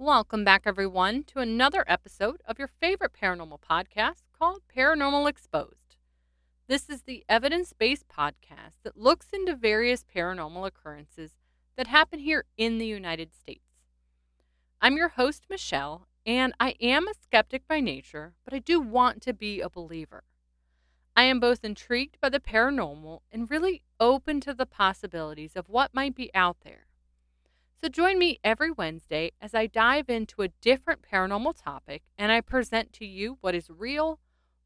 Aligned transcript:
Welcome 0.00 0.44
back, 0.44 0.62
everyone, 0.64 1.24
to 1.24 1.40
another 1.40 1.82
episode 1.88 2.40
of 2.46 2.56
your 2.56 2.68
favorite 2.68 3.10
paranormal 3.20 3.58
podcast 3.68 4.22
called 4.32 4.60
Paranormal 4.72 5.28
Exposed. 5.28 5.96
This 6.68 6.88
is 6.88 7.02
the 7.02 7.24
evidence 7.28 7.72
based 7.72 8.06
podcast 8.06 8.76
that 8.84 8.96
looks 8.96 9.26
into 9.32 9.56
various 9.56 10.04
paranormal 10.04 10.64
occurrences 10.68 11.32
that 11.76 11.88
happen 11.88 12.20
here 12.20 12.44
in 12.56 12.78
the 12.78 12.86
United 12.86 13.34
States. 13.34 13.64
I'm 14.80 14.96
your 14.96 15.08
host, 15.08 15.46
Michelle, 15.50 16.06
and 16.24 16.52
I 16.60 16.76
am 16.80 17.08
a 17.08 17.14
skeptic 17.20 17.66
by 17.66 17.80
nature, 17.80 18.34
but 18.44 18.54
I 18.54 18.60
do 18.60 18.80
want 18.80 19.20
to 19.22 19.34
be 19.34 19.60
a 19.60 19.68
believer. 19.68 20.22
I 21.16 21.24
am 21.24 21.40
both 21.40 21.64
intrigued 21.64 22.20
by 22.20 22.28
the 22.28 22.38
paranormal 22.38 23.22
and 23.32 23.50
really 23.50 23.82
open 23.98 24.40
to 24.42 24.54
the 24.54 24.64
possibilities 24.64 25.56
of 25.56 25.68
what 25.68 25.92
might 25.92 26.14
be 26.14 26.30
out 26.36 26.58
there. 26.62 26.87
So 27.80 27.88
join 27.88 28.18
me 28.18 28.40
every 28.42 28.72
Wednesday 28.72 29.30
as 29.40 29.54
I 29.54 29.68
dive 29.68 30.08
into 30.08 30.42
a 30.42 30.48
different 30.48 31.00
paranormal 31.00 31.62
topic 31.62 32.02
and 32.18 32.32
I 32.32 32.40
present 32.40 32.92
to 32.94 33.06
you 33.06 33.38
what 33.40 33.54
is 33.54 33.70
real, 33.70 34.18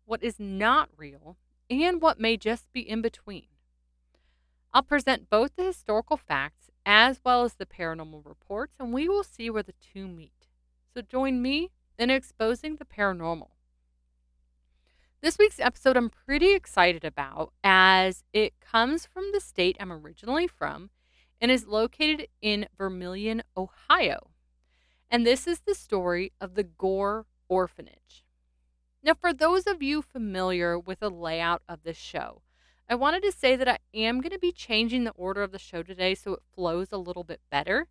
what 0.06 0.22
is 0.22 0.40
not 0.40 0.88
real, 0.96 1.36
and 1.68 2.00
what 2.00 2.18
may 2.18 2.38
just 2.38 2.72
be 2.72 2.80
in 2.80 3.02
between. 3.02 3.48
I'll 4.72 4.82
present 4.82 5.28
both 5.28 5.56
the 5.56 5.64
historical 5.64 6.16
facts 6.16 6.70
as 6.86 7.20
well 7.22 7.44
as 7.44 7.54
the 7.54 7.66
paranormal 7.66 8.24
reports, 8.24 8.76
and 8.80 8.94
we 8.94 9.08
will 9.08 9.22
see 9.22 9.50
where 9.50 9.62
the 9.62 9.74
two 9.74 10.08
meet. 10.08 10.48
So 10.94 11.02
join 11.02 11.42
me 11.42 11.70
in 11.98 12.08
exposing 12.08 12.76
the 12.76 12.86
paranormal. 12.86 13.50
This 15.20 15.36
week's 15.38 15.60
episode 15.60 15.98
I'm 15.98 16.08
pretty 16.08 16.54
excited 16.54 17.04
about 17.04 17.52
as 17.62 18.24
it 18.32 18.54
comes 18.58 19.04
from 19.04 19.32
the 19.32 19.40
state 19.40 19.76
I'm 19.78 19.92
originally 19.92 20.48
from 20.48 20.88
and 21.42 21.50
is 21.50 21.66
located 21.66 22.28
in 22.40 22.68
Vermilion, 22.78 23.42
Ohio. 23.56 24.30
And 25.10 25.26
this 25.26 25.48
is 25.48 25.60
the 25.66 25.74
story 25.74 26.32
of 26.40 26.54
the 26.54 26.62
Gore 26.62 27.26
Orphanage. 27.48 28.24
Now, 29.02 29.14
for 29.14 29.32
those 29.32 29.66
of 29.66 29.82
you 29.82 30.02
familiar 30.02 30.78
with 30.78 31.00
the 31.00 31.10
layout 31.10 31.62
of 31.68 31.82
this 31.82 31.96
show, 31.96 32.42
I 32.88 32.94
wanted 32.94 33.24
to 33.24 33.32
say 33.32 33.56
that 33.56 33.68
I 33.68 33.78
am 33.92 34.20
going 34.20 34.30
to 34.30 34.38
be 34.38 34.52
changing 34.52 35.02
the 35.02 35.10
order 35.16 35.42
of 35.42 35.50
the 35.50 35.58
show 35.58 35.82
today 35.82 36.14
so 36.14 36.34
it 36.34 36.42
flows 36.54 36.92
a 36.92 36.96
little 36.96 37.24
bit 37.24 37.40
better. 37.50 37.88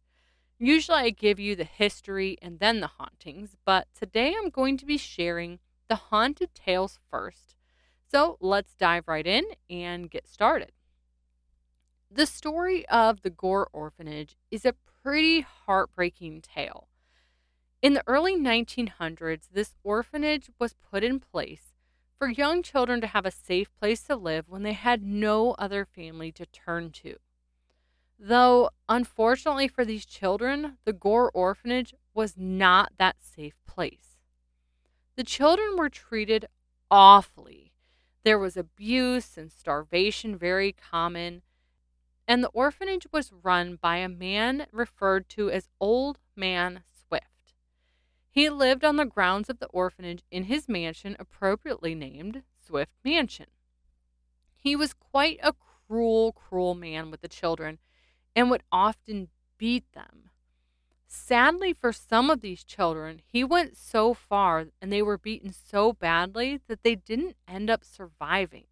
Usually 0.57 0.99
I 0.99 1.09
give 1.09 1.37
you 1.37 1.55
the 1.57 1.65
history 1.65 2.37
and 2.41 2.59
then 2.59 2.79
the 2.79 2.87
hauntings, 2.87 3.57
but 3.65 3.87
today 3.93 4.33
I'm 4.37 4.49
going 4.49 4.77
to 4.77 4.85
be 4.85 4.97
sharing 4.97 5.59
the 5.89 5.95
haunted 5.95 6.55
tales 6.55 6.99
first. 7.09 7.55
So 8.09 8.37
let's 8.39 8.75
dive 8.75 9.07
right 9.07 9.27
in 9.27 9.43
and 9.69 10.09
get 10.09 10.27
started. 10.27 10.71
The 12.13 12.25
story 12.25 12.85
of 12.89 13.21
the 13.21 13.29
Gore 13.29 13.69
Orphanage 13.71 14.35
is 14.51 14.65
a 14.65 14.75
pretty 15.01 15.39
heartbreaking 15.39 16.41
tale. 16.41 16.89
In 17.81 17.93
the 17.93 18.03
early 18.05 18.35
1900s, 18.35 19.47
this 19.53 19.77
orphanage 19.81 20.49
was 20.59 20.73
put 20.73 21.05
in 21.05 21.21
place 21.21 21.73
for 22.19 22.27
young 22.27 22.63
children 22.63 22.99
to 22.99 23.07
have 23.07 23.25
a 23.25 23.31
safe 23.31 23.69
place 23.79 24.03
to 24.03 24.17
live 24.17 24.49
when 24.49 24.63
they 24.63 24.73
had 24.73 25.01
no 25.01 25.51
other 25.51 25.85
family 25.85 26.33
to 26.33 26.45
turn 26.47 26.91
to. 26.91 27.15
Though, 28.19 28.71
unfortunately 28.89 29.69
for 29.69 29.85
these 29.85 30.05
children, 30.05 30.79
the 30.83 30.91
Gore 30.93 31.31
Orphanage 31.33 31.93
was 32.13 32.35
not 32.35 32.91
that 32.97 33.23
safe 33.23 33.55
place. 33.65 34.17
The 35.15 35.23
children 35.23 35.77
were 35.77 35.89
treated 35.89 36.47
awfully. 36.91 37.71
There 38.25 38.37
was 38.37 38.57
abuse 38.57 39.37
and 39.37 39.49
starvation 39.49 40.37
very 40.37 40.73
common 40.73 41.41
and 42.27 42.43
the 42.43 42.49
orphanage 42.49 43.07
was 43.11 43.31
run 43.43 43.77
by 43.81 43.97
a 43.97 44.09
man 44.09 44.67
referred 44.71 45.27
to 45.29 45.49
as 45.49 45.69
Old 45.79 46.19
Man 46.35 46.83
Swift. 47.07 47.53
He 48.29 48.49
lived 48.49 48.85
on 48.85 48.95
the 48.95 49.05
grounds 49.05 49.49
of 49.49 49.59
the 49.59 49.67
orphanage 49.67 50.23
in 50.31 50.45
his 50.45 50.69
mansion, 50.69 51.15
appropriately 51.19 51.93
named 51.95 52.43
Swift 52.65 52.93
Mansion. 53.03 53.47
He 54.55 54.75
was 54.75 54.93
quite 54.93 55.39
a 55.43 55.53
cruel, 55.87 56.31
cruel 56.31 56.75
man 56.75 57.11
with 57.11 57.21
the 57.21 57.27
children 57.27 57.79
and 58.35 58.49
would 58.49 58.63
often 58.71 59.27
beat 59.57 59.91
them. 59.93 60.29
Sadly, 61.07 61.73
for 61.73 61.91
some 61.91 62.29
of 62.29 62.39
these 62.39 62.63
children, 62.63 63.21
he 63.25 63.43
went 63.43 63.75
so 63.75 64.13
far 64.13 64.67
and 64.81 64.93
they 64.93 65.01
were 65.01 65.17
beaten 65.17 65.51
so 65.51 65.91
badly 65.91 66.61
that 66.67 66.83
they 66.83 66.95
didn't 66.95 67.35
end 67.47 67.69
up 67.69 67.83
surviving. 67.83 68.63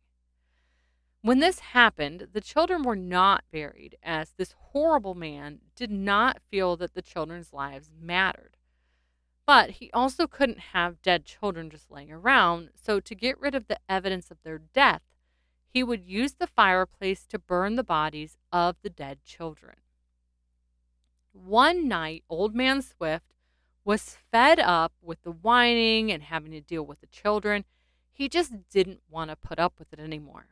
When 1.22 1.40
this 1.40 1.60
happened, 1.60 2.30
the 2.32 2.40
children 2.40 2.84
were 2.84 2.96
not 2.96 3.44
buried, 3.52 3.98
as 4.02 4.32
this 4.32 4.56
horrible 4.72 5.16
man 5.16 5.60
did 5.76 5.92
not 5.92 6.42
feel 6.50 6.78
that 6.78 6.94
the 6.94 7.02
children's 7.02 7.52
lives 7.52 7.90
mattered. 8.00 8.56
But 9.46 9.72
he 9.72 9.92
also 9.92 10.28
couldn't 10.28 10.60
have 10.60 11.02
dead 11.02 11.26
children 11.26 11.70
just 11.70 11.92
laying 11.92 12.12
around, 12.12 12.70
so 12.74 13.02
to 13.02 13.16
get 13.16 13.40
rid 13.40 13.54
of 13.54 13.68
the 13.68 13.80
evidence 13.90 14.32
of 14.32 14.38
their 14.44 14.60
death, 14.60 15.02
he 15.68 15.84
would 15.84 16.06
use 16.06 16.34
the 16.34 16.48
fireplace 16.48 17.26
to 17.28 17.38
burn 17.38 17.76
the 17.76 17.84
bodies 17.84 18.38
of 18.54 18.78
the 18.82 18.90
dead 18.90 19.24
children. 19.26 19.76
One 21.34 21.88
night, 21.88 22.24
Old 22.30 22.56
Man 22.56 22.82
Swift 22.82 23.34
was 23.84 24.18
fed 24.32 24.60
up 24.60 24.94
with 25.02 25.22
the 25.24 25.32
whining 25.32 26.12
and 26.12 26.24
having 26.24 26.52
to 26.52 26.62
deal 26.62 26.84
with 26.84 27.02
the 27.02 27.08
children. 27.08 27.66
He 28.12 28.30
just 28.30 28.70
didn't 28.70 29.02
want 29.10 29.32
to 29.32 29.36
put 29.36 29.60
up 29.60 29.74
with 29.80 29.92
it 29.92 30.00
anymore. 30.00 30.48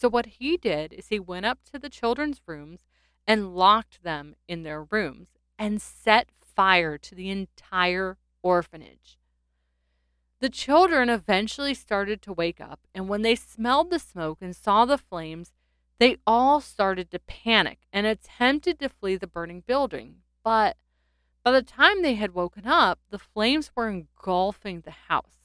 So, 0.00 0.08
what 0.08 0.26
he 0.26 0.56
did 0.56 0.94
is 0.94 1.08
he 1.08 1.20
went 1.20 1.44
up 1.44 1.58
to 1.70 1.78
the 1.78 1.90
children's 1.90 2.40
rooms 2.46 2.80
and 3.26 3.54
locked 3.54 4.02
them 4.02 4.34
in 4.48 4.62
their 4.62 4.84
rooms 4.84 5.28
and 5.58 5.82
set 5.82 6.30
fire 6.40 6.96
to 6.96 7.14
the 7.14 7.28
entire 7.28 8.16
orphanage. 8.42 9.18
The 10.40 10.48
children 10.48 11.10
eventually 11.10 11.74
started 11.74 12.22
to 12.22 12.32
wake 12.32 12.62
up, 12.62 12.80
and 12.94 13.10
when 13.10 13.20
they 13.20 13.34
smelled 13.34 13.90
the 13.90 13.98
smoke 13.98 14.38
and 14.40 14.56
saw 14.56 14.86
the 14.86 14.96
flames, 14.96 15.52
they 15.98 16.16
all 16.26 16.62
started 16.62 17.10
to 17.10 17.18
panic 17.18 17.80
and 17.92 18.06
attempted 18.06 18.78
to 18.78 18.88
flee 18.88 19.16
the 19.16 19.26
burning 19.26 19.62
building. 19.66 20.22
But 20.42 20.78
by 21.44 21.50
the 21.50 21.62
time 21.62 22.00
they 22.00 22.14
had 22.14 22.32
woken 22.32 22.66
up, 22.66 23.00
the 23.10 23.18
flames 23.18 23.70
were 23.76 23.90
engulfing 23.90 24.80
the 24.80 24.92
house. 25.08 25.39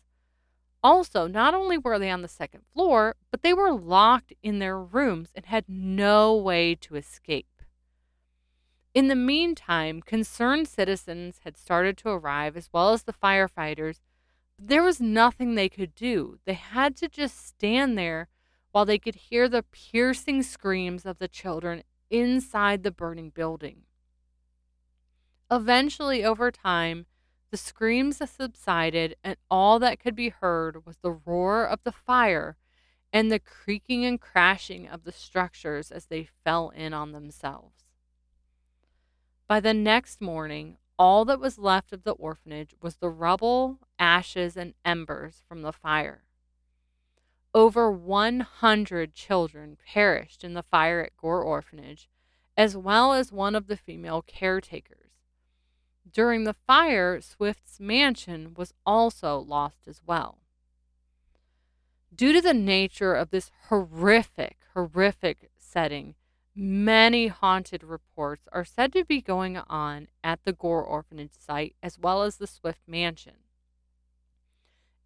Also, 0.86 1.26
not 1.26 1.56
only 1.56 1.80
were 1.80 1.98
they 1.98 2.12
on 2.12 2.22
the 2.22 2.28
second 2.28 2.62
floor, 2.72 3.16
but 3.32 3.42
they 3.42 3.54
were 3.54 3.74
locked 3.74 4.34
in 4.44 4.60
their 4.60 4.80
rooms 4.80 5.32
and 5.34 5.48
had 5.48 5.66
no 5.68 6.36
way 6.36 6.76
to 6.76 6.96
escape. 6.96 7.64
In 8.94 9.08
the 9.08 9.16
meantime, 9.16 10.04
concerned 10.04 10.68
citizens 10.68 11.40
had 11.44 11.58
started 11.58 11.98
to 11.98 12.10
arrive, 12.10 12.56
as 12.56 12.70
well 12.72 12.94
as 12.94 13.02
the 13.02 13.14
firefighters. 13.14 14.02
But 14.60 14.68
there 14.68 14.84
was 14.84 15.02
nothing 15.02 15.56
they 15.56 15.70
could 15.70 15.96
do. 15.96 16.38
They 16.46 16.54
had 16.54 16.96
to 16.98 17.10
just 17.10 17.48
stand 17.48 17.98
there 17.98 18.28
while 18.72 18.86
they 18.86 19.00
could 19.00 19.16
hear 19.16 19.50
the 19.50 19.64
piercing 19.64 20.44
screams 20.44 21.04
of 21.04 21.18
the 21.18 21.28
children 21.28 21.82
inside 22.12 22.84
the 22.84 22.92
burning 22.92 23.32
building. 23.32 23.86
Eventually, 25.50 26.24
over 26.24 26.52
time, 26.52 27.08
the 27.52 27.58
screams 27.58 28.18
subsided, 28.30 29.16
and 29.24 29.38
all 29.50 29.80
that 29.80 30.00
could 30.00 30.16
be 30.16 30.30
heard 30.30 30.86
was 30.86 30.98
the 30.98 31.12
roar 31.12 31.66
of 31.66 31.80
the 31.84 31.92
fire 31.92 32.58
and 33.14 33.32
the 33.32 33.40
creaking 33.40 34.04
and 34.04 34.20
crashing 34.20 34.88
of 34.88 35.04
the 35.04 35.12
structures 35.12 35.92
as 35.92 36.08
they 36.08 36.28
fell 36.44 36.70
in 36.70 36.94
on 36.94 37.12
themselves. 37.12 37.86
By 39.48 39.60
the 39.60 39.74
next 39.74 40.22
morning, 40.22 40.78
all 40.98 41.24
that 41.26 41.40
was 41.40 41.58
left 41.60 41.94
of 41.94 42.04
the 42.04 42.14
orphanage 42.14 42.74
was 42.82 42.98
the 42.98 43.10
rubble, 43.10 43.80
ashes, 44.00 44.58
and 44.58 44.74
embers 44.84 45.44
from 45.48 45.62
the 45.62 45.72
fire. 45.72 46.24
Over 47.54 47.92
100 47.92 49.14
children 49.14 49.78
perished 49.86 50.44
in 50.44 50.56
the 50.56 50.64
fire 50.64 51.02
at 51.02 51.16
Gore 51.16 51.42
Orphanage, 51.42 52.10
as 52.58 52.76
well 52.76 53.14
as 53.14 53.32
one 53.32 53.56
of 53.56 53.68
the 53.68 53.78
female 53.78 54.22
caretakers. 54.22 55.05
During 56.16 56.46
the 56.46 56.54
fire, 56.54 57.20
Swift's 57.20 57.78
mansion 57.78 58.54
was 58.56 58.74
also 58.86 59.38
lost 59.38 59.86
as 59.86 60.02
well. 60.08 60.38
Due 62.16 62.32
to 62.32 62.40
the 62.40 62.54
nature 62.54 63.14
of 63.14 63.32
this 63.32 63.52
horrific, 63.68 64.56
horrific 64.74 65.52
setting, 65.58 66.16
many 66.56 67.28
haunted 67.28 67.84
reports 67.84 68.48
are 68.54 68.64
said 68.64 68.94
to 68.94 69.04
be 69.04 69.20
going 69.20 69.58
on 69.58 70.08
at 70.24 70.40
the 70.46 70.54
Gore 70.54 70.86
Orphanage 70.86 71.38
site 71.38 71.76
as 71.84 72.00
well 72.00 72.24
as 72.24 72.38
the 72.38 72.48
Swift 72.48 72.88
Mansion. 72.88 73.36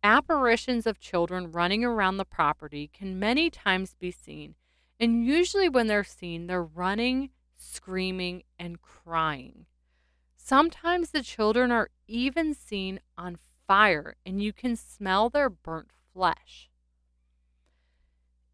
Apparitions 0.03 0.85
of 0.85 0.99
children 0.99 1.51
running 1.51 1.83
around 1.83 2.17
the 2.17 2.23
property 2.23 2.87
can 2.93 3.17
many 3.17 3.49
times 3.49 3.95
be 3.99 4.11
seen, 4.11 4.53
and 4.99 5.25
usually 5.25 5.69
when 5.69 5.87
they're 5.87 6.03
seen, 6.03 6.45
they're 6.45 6.63
running, 6.63 7.31
screaming, 7.55 8.43
and 8.59 8.79
crying. 8.79 9.65
Sometimes 10.49 11.11
the 11.11 11.21
children 11.21 11.71
are 11.71 11.91
even 12.07 12.55
seen 12.55 13.01
on 13.15 13.37
fire 13.67 14.15
and 14.25 14.41
you 14.41 14.51
can 14.51 14.75
smell 14.75 15.29
their 15.29 15.47
burnt 15.47 15.91
flesh. 16.11 16.71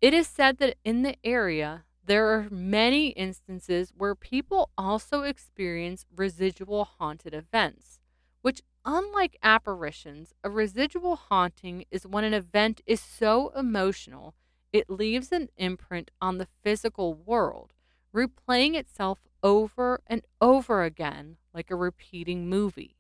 It 0.02 0.14
is 0.14 0.28
said 0.28 0.58
that 0.58 0.76
in 0.84 1.04
the 1.04 1.16
area, 1.24 1.86
there 2.04 2.28
are 2.34 2.50
many 2.52 3.12
instances 3.12 3.94
where 3.98 4.14
people 4.14 4.72
also 4.78 5.22
experience 5.22 6.06
residual 6.14 6.84
haunted 6.84 7.34
events, 7.34 8.02
which, 8.42 8.62
unlike 8.84 9.38
apparitions, 9.42 10.34
a 10.44 10.50
residual 10.50 11.16
haunting 11.16 11.86
is 11.92 12.06
when 12.06 12.26
an 12.26 12.34
event 12.34 12.82
is 12.86 13.00
so 13.00 13.54
emotional 13.56 14.36
it 14.74 14.90
leaves 14.90 15.32
an 15.32 15.48
imprint 15.56 16.12
on 16.20 16.40
the 16.40 16.48
physical 16.62 17.14
world, 17.14 17.72
replaying 18.14 18.76
itself 18.76 19.20
over 19.42 20.02
and 20.08 20.24
over 20.42 20.84
again 20.84 21.38
like 21.56 21.72
a 21.72 21.76
repeating 21.76 22.48
movie. 22.50 22.98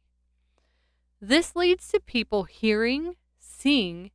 This 1.21 1.55
leads 1.55 1.87
to 1.89 1.99
people 1.99 2.45
hearing, 2.45 3.15
seeing, 3.37 4.11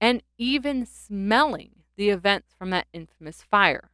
and 0.00 0.22
even 0.38 0.86
smelling 0.86 1.82
the 1.96 2.10
events 2.10 2.54
from 2.56 2.70
that 2.70 2.86
infamous 2.92 3.42
fire. 3.42 3.90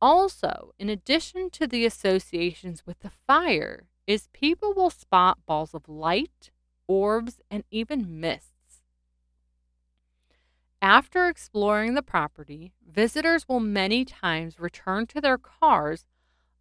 Also, 0.00 0.74
in 0.78 0.88
addition 0.88 1.50
to 1.50 1.66
the 1.66 1.84
associations 1.84 2.84
with 2.84 3.00
the 3.00 3.10
fire, 3.26 3.88
is 4.06 4.28
people 4.32 4.72
will 4.72 4.90
spot 4.90 5.38
balls 5.46 5.74
of 5.74 5.88
light, 5.88 6.50
orbs, 6.86 7.40
and 7.50 7.64
even 7.70 8.20
mists. 8.20 8.82
After 10.80 11.26
exploring 11.26 11.94
the 11.94 12.02
property, 12.02 12.72
visitors 12.86 13.48
will 13.48 13.60
many 13.60 14.04
times 14.04 14.60
return 14.60 15.06
to 15.08 15.20
their 15.20 15.36
cars 15.36 16.04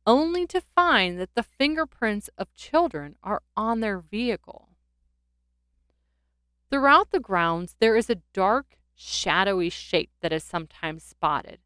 only 0.07 0.47
to 0.47 0.61
find 0.61 1.19
that 1.19 1.35
the 1.35 1.43
fingerprints 1.43 2.29
of 2.37 2.55
children 2.55 3.17
are 3.21 3.43
on 3.57 3.81
their 3.81 3.99
vehicle. 3.99 4.69
Throughout 6.71 7.11
the 7.11 7.19
grounds, 7.19 7.75
there 7.79 7.97
is 7.97 8.09
a 8.09 8.21
dark, 8.33 8.77
shadowy 8.95 9.69
shape 9.69 10.11
that 10.21 10.33
is 10.33 10.43
sometimes 10.43 11.03
spotted, 11.03 11.59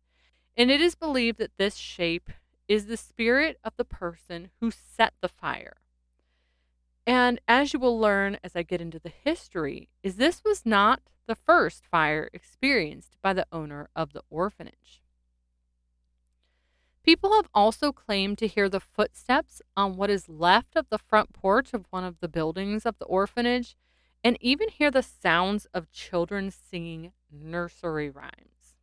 and 0.58 0.70
it 0.72 0.82
is 0.82 0.96
believed 0.96 1.38
that 1.38 1.58
this 1.58 1.76
shape 1.76 2.32
is 2.68 2.88
the 2.88 2.98
spirit 2.98 3.60
of 3.64 3.74
the 3.78 3.86
person 3.86 4.50
who 4.60 4.72
set 4.72 5.14
the 5.22 5.30
fire. 5.30 5.78
And 7.06 7.40
as 7.48 7.74
you 7.74 7.80
will 7.80 8.00
learn 8.00 8.38
as 8.44 8.56
I 8.56 8.64
get 8.64 8.82
into 8.82 9.00
the 9.00 9.12
history, 9.24 9.90
is 10.04 10.16
this 10.16 10.44
was 10.44 10.66
not 10.66 11.02
the 11.28 11.36
first 11.36 11.86
fire 11.86 12.30
experienced 12.34 13.18
by 13.22 13.34
the 13.34 13.48
owner 13.52 13.90
of 13.96 14.14
the 14.14 14.24
orphanage. 14.30 15.02
People 17.04 17.34
have 17.34 17.48
also 17.54 17.92
claimed 17.92 18.38
to 18.38 18.48
hear 18.48 18.70
the 18.70 18.80
footsteps 18.80 19.62
on 19.76 19.98
what 19.98 20.12
is 20.12 20.30
left 20.30 20.76
of 20.76 20.88
the 20.90 21.00
front 21.00 21.34
porch 21.34 21.74
of 21.74 21.86
one 21.90 22.04
of 22.04 22.20
the 22.20 22.28
buildings 22.28 22.86
of 22.86 22.98
the 23.00 23.06
orphanage 23.06 23.76
and 24.24 24.38
even 24.40 24.70
hear 24.70 24.92
the 24.92 25.02
sounds 25.02 25.66
of 25.74 25.92
children 25.92 26.52
singing 26.52 27.12
nursery 27.32 28.10
rhymes. 28.10 28.76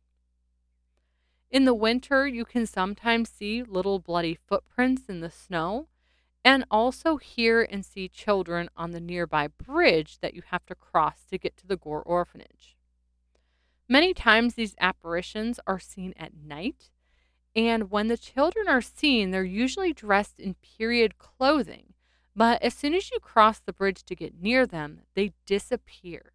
In 1.49 1.65
the 1.65 1.73
winter, 1.73 2.27
you 2.27 2.45
can 2.45 2.65
sometimes 2.65 3.29
see 3.29 3.63
little 3.63 3.99
bloody 3.99 4.35
footprints 4.35 5.03
in 5.07 5.21
the 5.21 5.31
snow 5.31 5.87
and 6.43 6.65
also 6.69 7.17
hear 7.17 7.61
and 7.61 7.85
see 7.85 8.07
children 8.07 8.69
on 8.75 8.91
the 8.91 8.99
nearby 8.99 9.47
bridge 9.47 10.19
that 10.19 10.33
you 10.33 10.43
have 10.47 10.65
to 10.65 10.75
cross 10.75 11.23
to 11.29 11.37
get 11.37 11.57
to 11.57 11.67
the 11.67 11.77
Gore 11.77 12.03
orphanage. 12.03 12.75
Many 13.87 14.13
times 14.13 14.53
these 14.53 14.75
apparitions 14.79 15.59
are 15.65 15.79
seen 15.79 16.13
at 16.17 16.35
night, 16.35 16.91
and 17.67 17.91
when 17.91 18.07
the 18.07 18.17
children 18.17 18.67
are 18.67 18.81
seen, 18.81 19.31
they're 19.31 19.43
usually 19.43 19.93
dressed 19.93 20.39
in 20.39 20.55
period 20.55 21.17
clothing, 21.17 21.93
but 22.35 22.61
as 22.61 22.73
soon 22.73 22.93
as 22.93 23.11
you 23.11 23.19
cross 23.19 23.59
the 23.59 23.73
bridge 23.73 24.03
to 24.03 24.15
get 24.15 24.41
near 24.41 24.65
them, 24.65 25.01
they 25.15 25.33
disappear. 25.45 26.31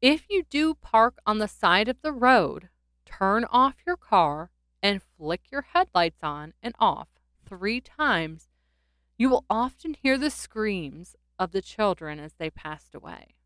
If 0.00 0.28
you 0.28 0.44
do 0.48 0.74
park 0.74 1.18
on 1.26 1.38
the 1.38 1.48
side 1.48 1.88
of 1.88 2.02
the 2.02 2.12
road, 2.12 2.68
turn 3.04 3.44
off 3.44 3.76
your 3.86 3.96
car 3.96 4.50
and 4.82 5.00
flick 5.16 5.42
your 5.50 5.62
headlights 5.72 6.22
on 6.22 6.54
and 6.62 6.74
off 6.78 7.08
three 7.46 7.80
times, 7.80 8.48
you 9.16 9.28
will 9.28 9.44
often 9.48 9.94
hear 9.94 10.18
the 10.18 10.30
screams 10.30 11.14
of 11.38 11.52
the 11.52 11.62
children 11.62 12.18
as 12.18 12.32
they 12.34 12.50
passed 12.50 12.94
away. 12.94 13.36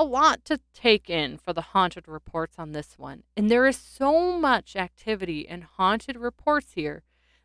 A 0.00 0.04
lot 0.04 0.44
to 0.44 0.60
take 0.72 1.10
in 1.10 1.38
for 1.38 1.52
the 1.52 1.60
haunted 1.60 2.06
reports 2.06 2.54
on 2.56 2.70
this 2.70 2.96
one, 2.96 3.24
and 3.36 3.50
there 3.50 3.66
is 3.66 3.76
so 3.76 4.38
much 4.38 4.76
activity 4.76 5.40
in 5.40 5.62
haunted 5.62 6.16
reports 6.16 6.74
here 6.74 7.02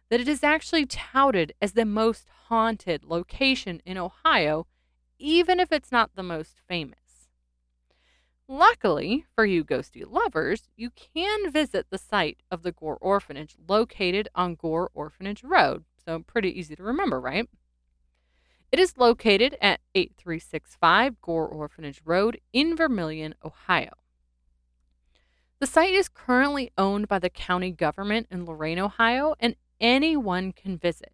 that 0.09 0.19
it 0.19 0.27
is 0.27 0.43
actually 0.43 0.85
touted 0.85 1.53
as 1.59 1.71
the 1.71 1.83
most 1.83 2.27
haunted 2.49 3.03
location 3.05 3.81
in 3.85 3.97
Ohio, 3.97 4.67
even 5.17 5.59
if 5.59 5.71
it's 5.71 5.91
not 5.91 6.11
the 6.13 6.21
most 6.21 6.61
famous. 6.67 6.99
Luckily 8.47 9.25
for 9.33 9.45
you 9.45 9.63
ghosty 9.63 10.03
lovers, 10.07 10.69
you 10.75 10.91
can 10.91 11.49
visit 11.49 11.87
the 11.89 11.97
site 11.97 12.43
of 12.51 12.61
the 12.61 12.71
Gore 12.71 12.99
Orphanage 13.01 13.55
located 13.67 14.29
on 14.35 14.53
Gore 14.53 14.91
Orphanage 14.93 15.43
Road, 15.43 15.85
so 16.05 16.19
pretty 16.19 16.59
easy 16.59 16.75
to 16.75 16.83
remember, 16.83 17.19
right? 17.19 17.49
It 18.73 18.79
is 18.79 18.97
located 18.97 19.55
at 19.61 19.81
8365 19.93 21.21
Gore 21.21 21.47
Orphanage 21.47 22.01
Road 22.03 22.41
in 22.51 22.75
Vermilion, 22.75 23.35
Ohio. 23.45 23.91
The 25.59 25.67
site 25.67 25.93
is 25.93 26.09
currently 26.09 26.71
owned 26.75 27.07
by 27.07 27.19
the 27.19 27.29
county 27.29 27.69
government 27.69 28.25
in 28.31 28.45
Lorain, 28.45 28.79
Ohio, 28.79 29.35
and 29.39 29.57
anyone 29.79 30.53
can 30.53 30.79
visit. 30.79 31.13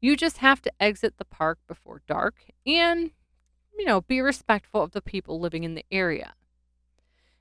You 0.00 0.16
just 0.16 0.38
have 0.38 0.62
to 0.62 0.72
exit 0.78 1.14
the 1.18 1.24
park 1.24 1.58
before 1.66 2.02
dark 2.06 2.36
and, 2.64 3.10
you 3.76 3.84
know, 3.84 4.02
be 4.02 4.20
respectful 4.20 4.80
of 4.80 4.92
the 4.92 5.02
people 5.02 5.40
living 5.40 5.64
in 5.64 5.74
the 5.74 5.86
area. 5.90 6.34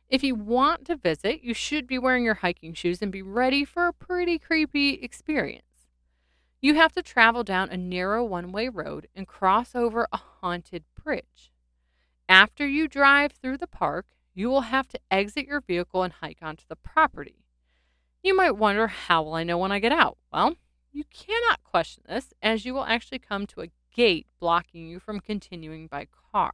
If 0.10 0.24
you 0.24 0.34
want 0.34 0.86
to 0.86 0.96
visit, 0.96 1.44
you 1.44 1.54
should 1.54 1.86
be 1.86 2.00
wearing 2.00 2.26
your 2.26 2.34
hiking 2.34 2.74
shoes 2.74 3.00
and 3.00 3.12
be 3.12 3.22
ready 3.22 3.64
for 3.64 3.86
a 3.86 3.94
pretty 3.94 4.40
creepy 4.40 4.94
experience. 4.94 5.71
You 6.62 6.76
have 6.76 6.92
to 6.94 7.02
travel 7.02 7.44
down 7.44 7.70
a 7.70 7.78
narrow 7.78 8.24
one 8.24 8.52
way 8.52 8.70
road 8.70 9.08
and 9.16 9.28
cross 9.28 9.76
over 9.76 10.08
a 10.12 10.18
haunted 10.18 10.84
bridge. 11.04 11.52
After 12.30 12.68
you 12.68 12.88
drive 12.88 13.32
through 13.32 13.58
the 13.58 13.68
park, 13.68 14.06
you 14.36 14.50
will 14.50 14.62
have 14.62 14.88
to 14.90 15.00
exit 15.10 15.48
your 15.48 15.62
vehicle 15.62 16.04
and 16.04 16.14
hike 16.14 16.38
onto 16.42 16.64
the 16.70 16.76
property. 16.76 17.44
You 18.24 18.36
might 18.36 18.52
wonder, 18.52 18.88
how 18.88 19.24
will 19.24 19.34
I 19.34 19.44
know 19.44 19.58
when 19.58 19.72
I 19.72 19.80
get 19.80 19.92
out? 19.92 20.18
Well, 20.32 20.56
you 20.94 21.04
cannot 21.06 21.64
question 21.64 22.04
this, 22.08 22.34
as 22.44 22.64
you 22.64 22.76
will 22.76 22.86
actually 22.86 23.20
come 23.20 23.48
to 23.48 23.62
a 23.62 23.72
gate 23.94 24.28
blocking 24.40 24.88
you 24.88 25.00
from 25.00 25.20
continuing 25.20 25.88
by 25.88 26.08
car. 26.32 26.54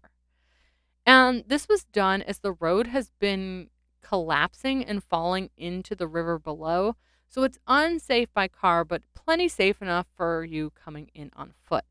And 1.05 1.43
this 1.47 1.67
was 1.67 1.83
done 1.83 2.21
as 2.21 2.39
the 2.39 2.53
road 2.53 2.87
has 2.87 3.11
been 3.19 3.69
collapsing 4.01 4.85
and 4.85 5.03
falling 5.03 5.49
into 5.57 5.95
the 5.95 6.07
river 6.07 6.39
below. 6.39 6.95
So 7.27 7.43
it's 7.43 7.59
unsafe 7.67 8.33
by 8.33 8.47
car, 8.47 8.85
but 8.85 9.03
plenty 9.13 9.47
safe 9.47 9.81
enough 9.81 10.07
for 10.15 10.43
you 10.43 10.71
coming 10.71 11.09
in 11.13 11.31
on 11.35 11.53
foot. 11.63 11.85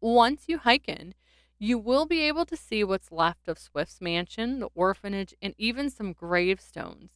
Once 0.00 0.44
you 0.46 0.58
hike 0.58 0.88
in, 0.88 1.14
you 1.58 1.78
will 1.78 2.04
be 2.04 2.20
able 2.20 2.44
to 2.44 2.56
see 2.56 2.84
what's 2.84 3.10
left 3.10 3.48
of 3.48 3.58
Swift's 3.58 4.00
mansion, 4.00 4.58
the 4.60 4.68
orphanage, 4.74 5.34
and 5.40 5.54
even 5.56 5.88
some 5.88 6.12
gravestones. 6.12 7.12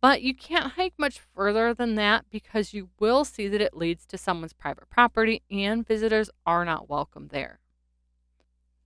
But 0.00 0.22
you 0.22 0.34
can't 0.34 0.72
hike 0.72 0.94
much 0.98 1.20
further 1.20 1.72
than 1.72 1.94
that 1.94 2.24
because 2.28 2.74
you 2.74 2.88
will 2.98 3.24
see 3.24 3.46
that 3.46 3.60
it 3.60 3.76
leads 3.76 4.04
to 4.06 4.18
someone's 4.18 4.52
private 4.52 4.90
property 4.90 5.42
and 5.48 5.86
visitors 5.86 6.28
are 6.44 6.64
not 6.64 6.88
welcome 6.88 7.28
there. 7.28 7.60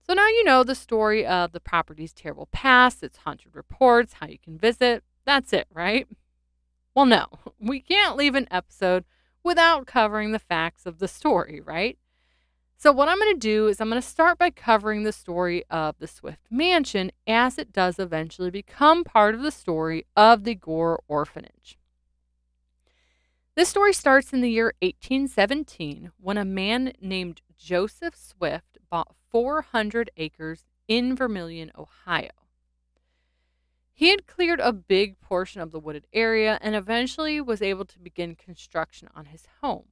So 0.07 0.13
now 0.13 0.27
you 0.27 0.43
know 0.43 0.63
the 0.63 0.75
story 0.75 1.25
of 1.25 1.53
the 1.53 1.59
property's 1.59 2.13
terrible 2.13 2.47
past, 2.51 3.01
its 3.01 3.17
haunted 3.17 3.55
reports, 3.55 4.13
how 4.13 4.27
you 4.27 4.37
can 4.37 4.59
visit. 4.59 5.03
That's 5.25 5.51
it, 5.53 5.67
right? 5.73 6.07
Well, 6.97 7.05
no, 7.05 7.27
we 7.59 7.79
can't 7.79 8.17
leave 8.17 8.33
an 8.33 8.47
episode 8.49 9.05
without 9.43 9.85
covering 9.85 10.31
the 10.31 10.39
facts 10.39 10.87
of 10.87 10.97
the 10.97 11.07
story, 11.07 11.61
right? 11.63 11.95
So, 12.75 12.91
what 12.91 13.07
I'm 13.07 13.19
going 13.19 13.35
to 13.35 13.39
do 13.39 13.67
is 13.67 13.79
I'm 13.79 13.89
going 13.91 14.01
to 14.01 14.07
start 14.07 14.39
by 14.39 14.49
covering 14.49 15.03
the 15.03 15.11
story 15.11 15.63
of 15.69 15.93
the 15.99 16.07
Swift 16.07 16.47
Mansion 16.49 17.11
as 17.27 17.59
it 17.59 17.71
does 17.71 17.99
eventually 17.99 18.49
become 18.49 19.03
part 19.03 19.35
of 19.35 19.41
the 19.41 19.51
story 19.51 20.07
of 20.15 20.43
the 20.43 20.55
Gore 20.55 21.03
Orphanage. 21.07 21.77
This 23.53 23.69
story 23.69 23.93
starts 23.93 24.33
in 24.33 24.41
the 24.41 24.49
year 24.49 24.73
1817 24.81 26.13
when 26.19 26.39
a 26.39 26.43
man 26.43 26.93
named 26.99 27.43
Joseph 27.59 28.15
Swift 28.15 28.79
bought 28.89 29.13
400 29.29 30.09
acres 30.17 30.65
in 30.87 31.15
Vermilion, 31.15 31.71
Ohio. 31.77 32.46
He 33.97 34.11
had 34.11 34.27
cleared 34.27 34.59
a 34.59 34.73
big 34.73 35.19
portion 35.21 35.59
of 35.59 35.71
the 35.71 35.79
wooded 35.79 36.05
area 36.13 36.59
and 36.61 36.75
eventually 36.75 37.41
was 37.41 37.63
able 37.63 37.83
to 37.85 37.97
begin 37.97 38.35
construction 38.35 39.09
on 39.15 39.25
his 39.25 39.47
home. 39.63 39.85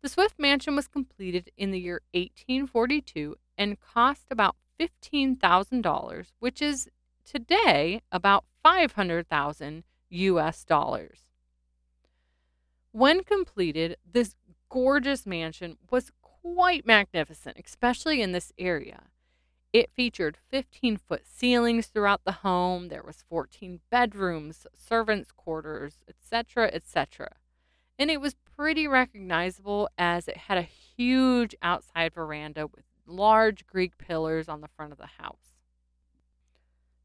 The 0.00 0.08
Swift 0.08 0.38
mansion 0.38 0.76
was 0.76 0.86
completed 0.86 1.50
in 1.56 1.72
the 1.72 1.80
year 1.80 2.02
1842 2.12 3.34
and 3.58 3.80
cost 3.80 4.26
about 4.30 4.54
$15,000, 4.78 6.26
which 6.38 6.62
is 6.62 6.88
today 7.24 8.00
about 8.12 8.44
500,000 8.62 9.82
US 10.10 10.64
dollars. 10.64 11.22
When 12.92 13.24
completed, 13.24 13.96
this 14.08 14.36
gorgeous 14.68 15.26
mansion 15.26 15.78
was 15.90 16.12
quite 16.22 16.86
magnificent, 16.86 17.56
especially 17.58 18.22
in 18.22 18.30
this 18.30 18.52
area. 18.56 19.08
It 19.74 19.90
featured 19.90 20.38
15 20.52 20.98
foot 20.98 21.26
ceilings 21.26 21.88
throughout 21.88 22.20
the 22.24 22.30
home. 22.30 22.86
There 22.86 23.02
was 23.02 23.24
14 23.28 23.80
bedrooms, 23.90 24.68
servants' 24.72 25.32
quarters, 25.32 25.96
etc., 26.08 26.70
etc. 26.72 27.30
And 27.98 28.08
it 28.08 28.20
was 28.20 28.36
pretty 28.56 28.86
recognizable 28.86 29.88
as 29.98 30.28
it 30.28 30.36
had 30.36 30.58
a 30.58 30.62
huge 30.62 31.56
outside 31.60 32.14
veranda 32.14 32.68
with 32.68 32.84
large 33.04 33.66
Greek 33.66 33.98
pillars 33.98 34.48
on 34.48 34.60
the 34.60 34.68
front 34.68 34.92
of 34.92 34.98
the 34.98 35.08
house. 35.18 35.58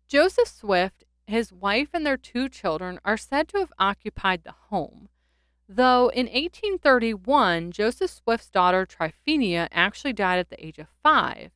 Joseph 0.08 0.48
Swift, 0.48 1.06
his 1.26 1.52
wife, 1.52 1.90
and 1.92 2.06
their 2.06 2.18
two 2.18 2.48
children 2.48 3.00
are 3.04 3.18
said 3.18 3.48
to 3.48 3.58
have 3.58 3.74
occupied 3.80 4.44
the 4.44 4.54
home, 4.70 5.10
though 5.68 6.10
in 6.10 6.28
1831, 6.28 7.72
Joseph 7.72 8.12
Swift's 8.12 8.52
daughter 8.52 8.86
Tryphenia 8.86 9.68
actually 9.72 10.14
died 10.14 10.38
at 10.38 10.52
the 10.52 10.64
age 10.64 10.78
of 10.78 10.88
five, 11.02 11.52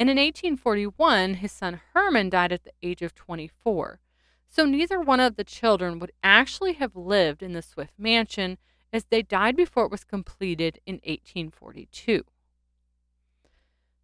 and 0.00 0.08
in 0.08 0.16
1841, 0.16 1.34
his 1.34 1.52
son 1.52 1.82
Herman 1.92 2.30
died 2.30 2.52
at 2.52 2.64
the 2.64 2.72
age 2.82 3.02
of 3.02 3.14
24. 3.14 4.00
So 4.48 4.64
neither 4.64 4.98
one 4.98 5.20
of 5.20 5.36
the 5.36 5.44
children 5.44 5.98
would 5.98 6.12
actually 6.24 6.72
have 6.72 6.96
lived 6.96 7.42
in 7.42 7.52
the 7.52 7.60
Swift 7.60 7.92
mansion 7.98 8.56
as 8.94 9.04
they 9.04 9.20
died 9.20 9.56
before 9.56 9.84
it 9.84 9.90
was 9.90 10.04
completed 10.04 10.80
in 10.86 10.94
1842. 11.04 12.24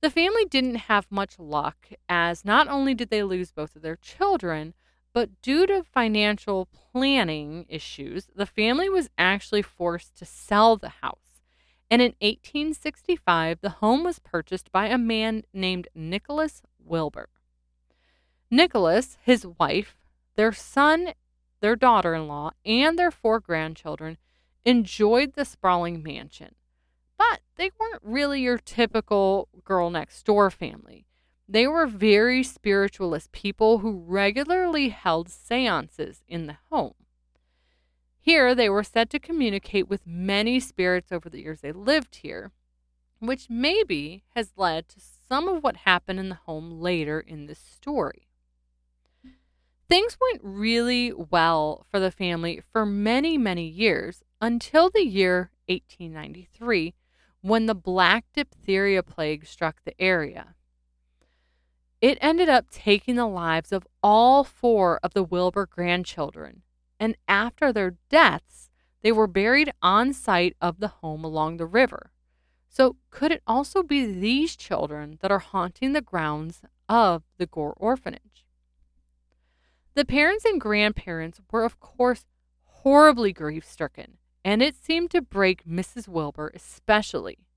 The 0.02 0.10
family 0.10 0.44
didn't 0.44 0.74
have 0.74 1.10
much 1.10 1.38
luck, 1.38 1.88
as 2.10 2.44
not 2.44 2.68
only 2.68 2.92
did 2.92 3.08
they 3.08 3.22
lose 3.22 3.50
both 3.50 3.74
of 3.74 3.80
their 3.80 3.96
children, 3.96 4.74
but 5.14 5.40
due 5.40 5.66
to 5.66 5.82
financial 5.82 6.66
planning 6.66 7.64
issues, 7.70 8.28
the 8.36 8.44
family 8.44 8.90
was 8.90 9.08
actually 9.16 9.62
forced 9.62 10.14
to 10.18 10.26
sell 10.26 10.76
the 10.76 10.90
house. 11.00 11.25
And 11.90 12.02
in 12.02 12.14
1865, 12.20 13.60
the 13.60 13.70
home 13.70 14.02
was 14.02 14.18
purchased 14.18 14.72
by 14.72 14.86
a 14.86 14.98
man 14.98 15.44
named 15.52 15.88
Nicholas 15.94 16.62
Wilbur. 16.84 17.28
Nicholas, 18.50 19.18
his 19.22 19.46
wife, 19.58 19.96
their 20.34 20.52
son, 20.52 21.12
their 21.60 21.76
daughter 21.76 22.14
in 22.14 22.28
law, 22.28 22.50
and 22.64 22.98
their 22.98 23.10
four 23.10 23.40
grandchildren 23.40 24.18
enjoyed 24.64 25.34
the 25.34 25.44
sprawling 25.44 26.02
mansion. 26.02 26.54
But 27.16 27.40
they 27.56 27.70
weren't 27.78 28.02
really 28.02 28.42
your 28.42 28.58
typical 28.58 29.48
girl 29.64 29.90
next 29.90 30.24
door 30.24 30.50
family. 30.50 31.06
They 31.48 31.66
were 31.66 31.86
very 31.86 32.42
spiritualist 32.42 33.30
people 33.30 33.78
who 33.78 34.04
regularly 34.06 34.88
held 34.88 35.28
seances 35.28 36.22
in 36.28 36.46
the 36.46 36.58
home. 36.70 36.94
Here, 38.26 38.56
they 38.56 38.68
were 38.68 38.82
said 38.82 39.08
to 39.10 39.20
communicate 39.20 39.86
with 39.88 40.04
many 40.04 40.58
spirits 40.58 41.12
over 41.12 41.30
the 41.30 41.42
years 41.42 41.60
they 41.60 41.70
lived 41.70 42.16
here, 42.16 42.50
which 43.20 43.48
maybe 43.48 44.24
has 44.34 44.50
led 44.56 44.88
to 44.88 45.00
some 45.00 45.46
of 45.46 45.62
what 45.62 45.76
happened 45.76 46.18
in 46.18 46.28
the 46.30 46.34
home 46.34 46.80
later 46.80 47.20
in 47.20 47.46
this 47.46 47.60
story. 47.60 48.26
Things 49.88 50.18
went 50.20 50.40
really 50.42 51.12
well 51.12 51.86
for 51.88 52.00
the 52.00 52.10
family 52.10 52.60
for 52.72 52.84
many, 52.84 53.38
many 53.38 53.68
years 53.68 54.24
until 54.40 54.90
the 54.90 55.06
year 55.06 55.52
1893 55.68 56.94
when 57.42 57.66
the 57.66 57.76
black 57.76 58.24
diphtheria 58.34 59.04
plague 59.04 59.46
struck 59.46 59.76
the 59.84 59.94
area. 60.02 60.56
It 62.00 62.18
ended 62.20 62.48
up 62.48 62.72
taking 62.72 63.14
the 63.14 63.28
lives 63.28 63.70
of 63.70 63.86
all 64.02 64.42
four 64.42 64.98
of 65.04 65.14
the 65.14 65.22
Wilbur 65.22 65.66
grandchildren, 65.66 66.62
and 66.98 67.16
after 67.28 67.72
their 67.72 67.96
deaths, 68.08 68.70
they 69.02 69.12
were 69.12 69.26
buried 69.26 69.72
on 69.82 70.12
site 70.12 70.56
of 70.60 70.80
the 70.80 70.88
home 70.88 71.24
along 71.24 71.56
the 71.56 71.66
river. 71.66 72.10
So, 72.68 72.96
could 73.10 73.32
it 73.32 73.42
also 73.46 73.82
be 73.82 74.04
these 74.04 74.56
children 74.56 75.18
that 75.20 75.30
are 75.30 75.38
haunting 75.38 75.92
the 75.92 76.00
grounds 76.00 76.62
of 76.88 77.22
the 77.38 77.46
Gore 77.46 77.74
orphanage? 77.76 78.46
The 79.94 80.04
parents 80.04 80.44
and 80.44 80.60
grandparents 80.60 81.40
were, 81.50 81.64
of 81.64 81.80
course, 81.80 82.26
horribly 82.64 83.32
grief 83.32 83.64
stricken 83.64 84.18
and 84.46 84.62
it 84.62 84.76
seemed 84.76 85.10
to 85.10 85.20
break 85.20 85.66
Mrs. 85.66 86.06
Wilbur 86.06 86.52
especially. 86.54 87.48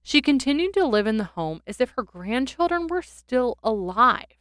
She 0.00 0.22
continued 0.22 0.74
to 0.74 0.86
live 0.86 1.08
in 1.08 1.16
the 1.16 1.24
home 1.24 1.60
as 1.66 1.80
if 1.80 1.90
her 1.96 2.04
grandchildren 2.04 2.86
were 2.86 3.02
still 3.02 3.58
alive. 3.64 4.39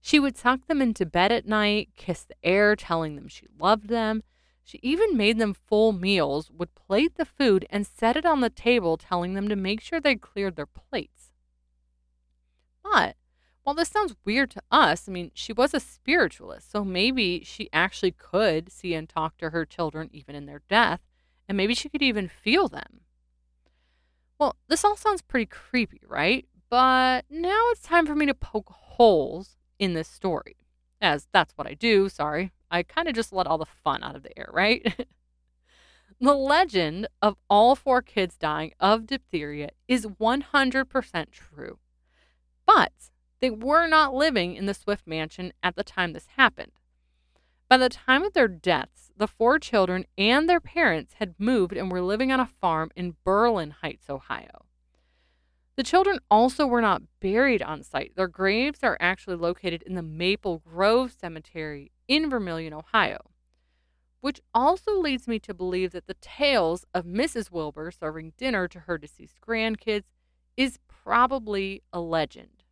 She 0.00 0.18
would 0.18 0.34
tuck 0.34 0.66
them 0.66 0.80
into 0.80 1.04
bed 1.04 1.30
at 1.32 1.46
night, 1.46 1.90
kiss 1.96 2.24
the 2.24 2.34
air, 2.42 2.74
telling 2.74 3.16
them 3.16 3.28
she 3.28 3.46
loved 3.58 3.88
them. 3.88 4.22
She 4.64 4.78
even 4.82 5.16
made 5.16 5.38
them 5.38 5.54
full 5.54 5.92
meals, 5.92 6.50
would 6.50 6.74
plate 6.74 7.16
the 7.16 7.24
food, 7.24 7.66
and 7.70 7.86
set 7.86 8.16
it 8.16 8.24
on 8.24 8.40
the 8.40 8.50
table, 8.50 8.96
telling 8.96 9.34
them 9.34 9.48
to 9.48 9.56
make 9.56 9.80
sure 9.80 10.00
they 10.00 10.16
cleared 10.16 10.56
their 10.56 10.66
plates. 10.66 11.32
But 12.82 13.16
while 13.62 13.74
this 13.74 13.88
sounds 13.88 14.16
weird 14.24 14.50
to 14.52 14.62
us, 14.70 15.08
I 15.08 15.12
mean, 15.12 15.32
she 15.34 15.52
was 15.52 15.74
a 15.74 15.80
spiritualist, 15.80 16.70
so 16.70 16.84
maybe 16.84 17.42
she 17.44 17.68
actually 17.72 18.12
could 18.12 18.72
see 18.72 18.94
and 18.94 19.08
talk 19.08 19.36
to 19.38 19.50
her 19.50 19.66
children 19.66 20.08
even 20.12 20.34
in 20.34 20.46
their 20.46 20.62
death 20.68 21.00
and 21.50 21.56
maybe 21.56 21.74
she 21.74 21.88
could 21.88 22.00
even 22.00 22.28
feel 22.28 22.68
them. 22.68 23.00
Well, 24.38 24.54
this 24.68 24.84
all 24.84 24.94
sounds 24.96 25.20
pretty 25.20 25.46
creepy, 25.46 26.00
right? 26.06 26.46
But 26.70 27.24
now 27.28 27.60
it's 27.70 27.80
time 27.80 28.06
for 28.06 28.14
me 28.14 28.24
to 28.26 28.34
poke 28.34 28.70
holes 28.70 29.56
in 29.80 29.94
this 29.94 30.06
story. 30.06 30.54
As 31.00 31.26
that's 31.32 31.54
what 31.56 31.66
I 31.66 31.74
do, 31.74 32.08
sorry. 32.08 32.52
I 32.70 32.84
kind 32.84 33.08
of 33.08 33.14
just 33.14 33.32
let 33.32 33.48
all 33.48 33.58
the 33.58 33.64
fun 33.64 34.04
out 34.04 34.14
of 34.14 34.22
the 34.22 34.38
air, 34.38 34.50
right? 34.52 34.94
the 36.20 36.34
legend 36.34 37.08
of 37.20 37.36
all 37.48 37.74
four 37.74 38.02
kids 38.02 38.36
dying 38.36 38.72
of 38.78 39.06
diphtheria 39.06 39.70
is 39.88 40.06
100% 40.06 41.26
true. 41.32 41.78
But 42.66 42.92
they 43.40 43.50
were 43.50 43.88
not 43.88 44.14
living 44.14 44.54
in 44.54 44.66
the 44.66 44.74
Swift 44.74 45.06
mansion 45.06 45.52
at 45.62 45.74
the 45.74 45.82
time 45.82 46.12
this 46.12 46.28
happened. 46.36 46.72
By 47.68 47.78
the 47.78 47.88
time 47.88 48.22
of 48.22 48.34
their 48.34 48.48
deaths, 48.48 49.10
the 49.16 49.26
four 49.26 49.58
children 49.58 50.04
and 50.18 50.48
their 50.48 50.60
parents 50.60 51.14
had 51.14 51.34
moved 51.38 51.72
and 51.72 51.90
were 51.90 52.02
living 52.02 52.30
on 52.30 52.40
a 52.40 52.46
farm 52.46 52.90
in 52.94 53.16
Berlin 53.24 53.70
Heights, 53.80 54.10
Ohio. 54.10 54.66
The 55.80 55.84
children 55.84 56.18
also 56.30 56.66
were 56.66 56.82
not 56.82 57.00
buried 57.20 57.62
on 57.62 57.82
site. 57.82 58.12
Their 58.14 58.28
graves 58.28 58.80
are 58.82 58.98
actually 59.00 59.36
located 59.36 59.82
in 59.84 59.94
the 59.94 60.02
Maple 60.02 60.58
Grove 60.58 61.10
Cemetery 61.10 61.90
in 62.06 62.28
Vermilion, 62.28 62.74
Ohio. 62.74 63.30
Which 64.20 64.42
also 64.52 65.00
leads 65.00 65.26
me 65.26 65.38
to 65.38 65.54
believe 65.54 65.92
that 65.92 66.06
the 66.06 66.18
tales 66.20 66.84
of 66.92 67.06
Mrs. 67.06 67.50
Wilbur 67.50 67.90
serving 67.92 68.34
dinner 68.36 68.68
to 68.68 68.80
her 68.80 68.98
deceased 68.98 69.40
grandkids 69.40 70.04
is 70.54 70.78
probably 70.86 71.82
a 71.94 72.00
legend. 72.00 72.64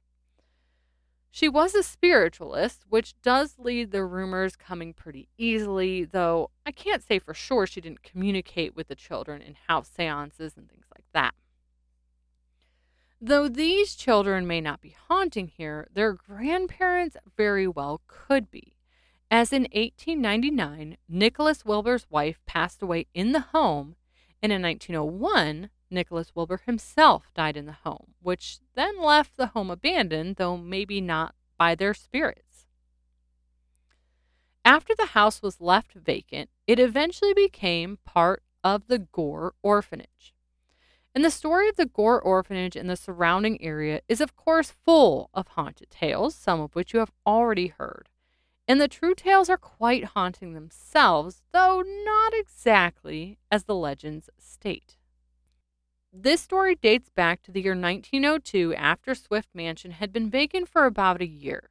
She 1.30 1.48
was 1.48 1.74
a 1.74 1.82
spiritualist, 1.82 2.84
which 2.90 3.14
does 3.22 3.54
lead 3.58 3.90
the 3.90 4.04
rumors 4.04 4.54
coming 4.54 4.92
pretty 4.92 5.30
easily, 5.38 6.04
though 6.04 6.50
I 6.66 6.72
can't 6.72 7.02
say 7.02 7.18
for 7.18 7.32
sure 7.32 7.66
she 7.66 7.80
didn't 7.80 8.02
communicate 8.02 8.76
with 8.76 8.88
the 8.88 8.94
children 8.94 9.40
in 9.40 9.56
house 9.66 9.88
seances 9.88 10.58
and 10.58 10.68
things 10.68 10.84
like 10.94 11.06
that. 11.14 11.34
Though 13.20 13.48
these 13.48 13.96
children 13.96 14.46
may 14.46 14.60
not 14.60 14.80
be 14.80 14.94
haunting 15.08 15.48
here, 15.48 15.88
their 15.92 16.12
grandparents 16.12 17.16
very 17.36 17.66
well 17.66 18.00
could 18.06 18.50
be. 18.50 18.76
As 19.30 19.52
in 19.52 19.62
1899, 19.62 20.96
Nicholas 21.08 21.64
Wilbur's 21.64 22.06
wife 22.08 22.40
passed 22.46 22.80
away 22.80 23.06
in 23.14 23.32
the 23.32 23.40
home, 23.40 23.96
and 24.40 24.52
in 24.52 24.62
1901, 24.62 25.70
Nicholas 25.90 26.32
Wilbur 26.34 26.58
himself 26.64 27.32
died 27.34 27.56
in 27.56 27.66
the 27.66 27.72
home, 27.72 28.14
which 28.22 28.60
then 28.74 29.02
left 29.02 29.36
the 29.36 29.48
home 29.48 29.70
abandoned, 29.70 30.36
though 30.36 30.56
maybe 30.56 31.00
not 31.00 31.34
by 31.58 31.74
their 31.74 31.94
spirits. 31.94 32.66
After 34.64 34.94
the 34.94 35.06
house 35.06 35.42
was 35.42 35.60
left 35.60 35.92
vacant, 35.92 36.50
it 36.66 36.78
eventually 36.78 37.34
became 37.34 37.98
part 38.04 38.44
of 38.62 38.86
the 38.86 38.98
Gore 38.98 39.54
Orphanage. 39.62 40.34
And 41.18 41.24
the 41.24 41.32
story 41.32 41.68
of 41.68 41.74
the 41.74 41.86
Gore 41.86 42.22
Orphanage 42.22 42.76
and 42.76 42.88
the 42.88 42.94
surrounding 42.94 43.60
area 43.60 44.02
is, 44.08 44.20
of 44.20 44.36
course, 44.36 44.70
full 44.70 45.30
of 45.34 45.48
haunted 45.48 45.90
tales, 45.90 46.32
some 46.32 46.60
of 46.60 46.76
which 46.76 46.94
you 46.94 47.00
have 47.00 47.10
already 47.26 47.74
heard. 47.76 48.08
And 48.68 48.80
the 48.80 48.86
true 48.86 49.16
tales 49.16 49.50
are 49.50 49.56
quite 49.56 50.04
haunting 50.14 50.52
themselves, 50.52 51.42
though 51.50 51.82
not 52.04 52.34
exactly 52.34 53.36
as 53.50 53.64
the 53.64 53.74
legends 53.74 54.30
state. 54.38 54.96
This 56.12 56.40
story 56.40 56.76
dates 56.76 57.10
back 57.10 57.42
to 57.42 57.50
the 57.50 57.62
year 57.62 57.74
1902 57.74 58.76
after 58.76 59.12
Swift 59.16 59.48
Mansion 59.52 59.90
had 59.90 60.12
been 60.12 60.30
vacant 60.30 60.68
for 60.68 60.86
about 60.86 61.20
a 61.20 61.26
year. 61.26 61.70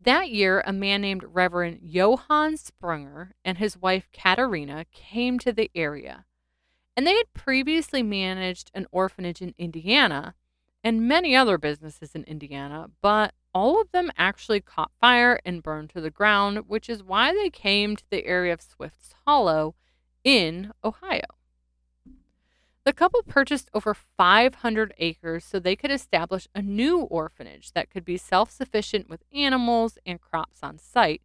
That 0.00 0.30
year, 0.30 0.64
a 0.66 0.72
man 0.72 1.02
named 1.02 1.22
Reverend 1.28 1.78
Johann 1.84 2.56
Sprunger 2.56 3.30
and 3.44 3.58
his 3.58 3.78
wife 3.78 4.08
Katerina 4.12 4.86
came 4.90 5.38
to 5.38 5.52
the 5.52 5.70
area. 5.72 6.24
And 7.00 7.06
they 7.06 7.16
had 7.16 7.32
previously 7.32 8.02
managed 8.02 8.70
an 8.74 8.86
orphanage 8.92 9.40
in 9.40 9.54
Indiana 9.56 10.34
and 10.84 11.08
many 11.08 11.34
other 11.34 11.56
businesses 11.56 12.14
in 12.14 12.24
Indiana, 12.24 12.90
but 13.00 13.32
all 13.54 13.80
of 13.80 13.90
them 13.90 14.12
actually 14.18 14.60
caught 14.60 14.92
fire 15.00 15.40
and 15.42 15.62
burned 15.62 15.88
to 15.94 16.02
the 16.02 16.10
ground, 16.10 16.68
which 16.68 16.90
is 16.90 17.02
why 17.02 17.32
they 17.32 17.48
came 17.48 17.96
to 17.96 18.04
the 18.10 18.26
area 18.26 18.52
of 18.52 18.60
Swift's 18.60 19.14
Hollow 19.24 19.74
in 20.24 20.72
Ohio. 20.84 21.24
The 22.84 22.92
couple 22.92 23.22
purchased 23.22 23.70
over 23.72 23.94
500 23.94 24.92
acres 24.98 25.42
so 25.42 25.58
they 25.58 25.76
could 25.76 25.90
establish 25.90 26.48
a 26.54 26.60
new 26.60 26.98
orphanage 26.98 27.72
that 27.72 27.88
could 27.88 28.04
be 28.04 28.18
self 28.18 28.50
sufficient 28.50 29.08
with 29.08 29.24
animals 29.32 29.96
and 30.04 30.20
crops 30.20 30.58
on 30.62 30.76
site. 30.76 31.22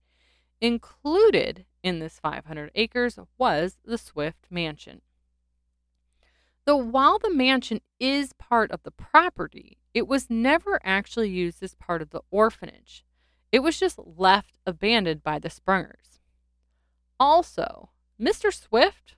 Included 0.61 1.65
in 1.83 1.99
this 1.99 2.17
500 2.17 2.71
acres 2.75 3.19
was 3.37 3.75
the 3.83 3.97
Swift 3.97 4.47
Mansion. 4.49 5.01
Though 6.65 6.77
while 6.77 7.19
the 7.19 7.33
mansion 7.33 7.81
is 7.99 8.33
part 8.33 8.71
of 8.71 8.81
the 8.83 8.91
property, 8.91 9.77
it 9.93 10.07
was 10.07 10.29
never 10.29 10.79
actually 10.83 11.29
used 11.29 11.61
as 11.61 11.75
part 11.75 12.01
of 12.01 12.09
the 12.09 12.21
orphanage. 12.31 13.05
It 13.51 13.59
was 13.59 13.79
just 13.79 13.99
left 13.99 14.57
abandoned 14.65 15.23
by 15.23 15.39
the 15.39 15.49
Sprungers. 15.49 16.19
Also, 17.19 17.91
Mr. 18.19 18.53
Swift, 18.53 19.15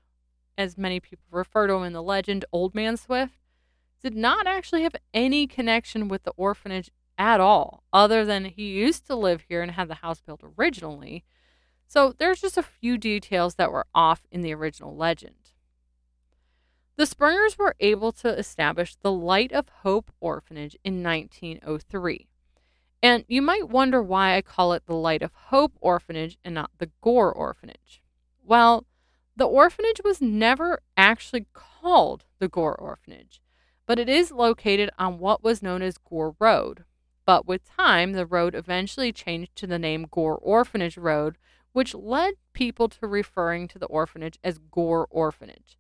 as 0.58 0.77
many 0.77 1.00
people 1.00 1.25
refer 1.32 1.68
to 1.68 1.74
him 1.74 1.84
in 1.84 1.94
the 1.94 2.04
legend, 2.04 2.46
Old 2.51 2.75
Man 2.75 2.98
Swift, 2.98 3.39
did 4.04 4.16
not 4.16 4.46
actually 4.46 4.84
have 4.84 4.96
any 5.13 5.48
connection 5.48 6.08
with 6.08 6.24
the 6.24 6.34
orphanage 6.36 6.92
at 7.18 7.39
all, 7.39 7.84
other 7.92 8.25
than 8.25 8.46
he 8.46 8.68
used 8.68 9.08
to 9.08 9.16
live 9.16 9.46
here 9.48 9.62
and 9.62 9.72
had 9.72 9.88
the 9.88 9.96
house 9.96 10.22
built 10.22 10.42
originally. 10.58 11.24
So 11.88 12.13
there's 12.16 12.42
just 12.42 12.58
a 12.58 12.63
few 12.63 12.98
details 12.98 13.56
that 13.56 13.72
were 13.72 13.88
off 13.96 14.27
in 14.32 14.42
the 14.42 14.54
original 14.54 14.96
legend. 14.96 15.47
The 16.98 17.06
Sprungers 17.06 17.60
were 17.60 17.75
able 17.80 18.12
to 18.13 18.30
establish 18.30 18.96
the 18.96 19.12
Light 19.12 19.51
of 19.51 19.70
Hope 19.84 20.12
Orphanage 20.20 20.75
in 20.84 21.04
1903. 21.04 22.27
And 23.04 23.24
you 23.27 23.39
might 23.39 23.70
wonder 23.70 24.01
why 24.01 24.36
I 24.36 24.42
call 24.42 24.74
it 24.74 24.88
the 24.88 24.96
Light 24.96 25.22
of 25.22 25.32
Hope 25.34 25.74
Orphanage 25.80 26.39
and 26.44 26.56
not 26.56 26.72
the 26.80 26.89
Gore 27.01 27.32
Orphanage. 27.32 28.01
Well, 28.44 28.88
the 29.36 29.46
orphanage 29.46 30.01
was 30.04 30.24
never 30.24 30.82
actually 30.98 31.46
called 31.54 32.25
the 32.39 32.48
Gore 32.48 32.75
Orphanage, 32.75 33.44
but 33.86 34.00
it 34.00 34.10
is 34.10 34.32
located 34.32 34.89
on 34.98 35.20
what 35.20 35.44
was 35.44 35.62
known 35.62 35.84
as 35.84 36.00
Gore 36.00 36.36
Road. 36.39 36.84
But 37.27 37.46
with 37.46 37.63
time, 37.63 38.13
the 38.13 38.25
road 38.25 38.56
eventually 38.56 39.12
changed 39.12 39.56
to 39.58 39.68
the 39.68 39.77
name 39.77 40.08
Gore 40.10 40.39
Orphanage 40.42 40.98
Road, 40.98 41.38
which 41.74 41.94
led 41.94 42.34
people 42.54 42.89
to 42.89 43.06
referring 43.06 43.68
to 43.68 43.77
the 43.77 43.86
orphanage 43.86 44.39
as 44.44 44.58
Gore 44.58 45.06
Orphanage. 45.12 45.77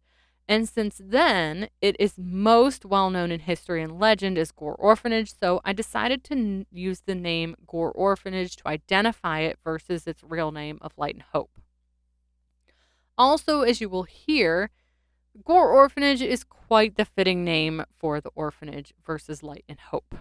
And 0.49 0.67
since 0.67 1.01
then, 1.03 1.67
it 1.81 1.97
is 1.99 2.13
most 2.17 2.85
well 2.85 3.09
known 3.09 3.31
in 3.31 3.41
history 3.41 3.83
and 3.83 3.99
legend 3.99 4.37
as 4.37 4.51
Gore 4.51 4.75
Orphanage, 4.75 5.33
so 5.37 5.59
I 5.65 5.73
decided 5.73 6.23
to 6.25 6.33
n- 6.33 6.65
use 6.71 7.01
the 7.01 7.15
name 7.15 7.55
Gore 7.67 7.91
Orphanage 7.91 8.55
to 8.57 8.67
identify 8.67 9.39
it 9.39 9.59
versus 9.61 10.07
its 10.07 10.23
real 10.23 10.51
name 10.51 10.77
of 10.81 10.93
Light 10.97 11.15
and 11.15 11.23
Hope. 11.33 11.59
Also, 13.17 13.61
as 13.61 13.81
you 13.81 13.89
will 13.89 14.03
hear, 14.03 14.69
Gore 15.43 15.71
Orphanage 15.71 16.21
is 16.21 16.45
quite 16.45 16.95
the 16.95 17.05
fitting 17.05 17.43
name 17.43 17.83
for 17.97 18.21
the 18.21 18.31
orphanage 18.33 18.93
versus 19.05 19.43
Light 19.43 19.65
and 19.67 19.79
Hope. 19.79 20.15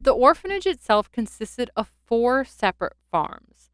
The 0.00 0.12
orphanage 0.12 0.66
itself 0.66 1.10
consisted 1.10 1.70
of 1.74 1.90
four 2.04 2.44
separate 2.44 2.96
farms. 3.10 3.70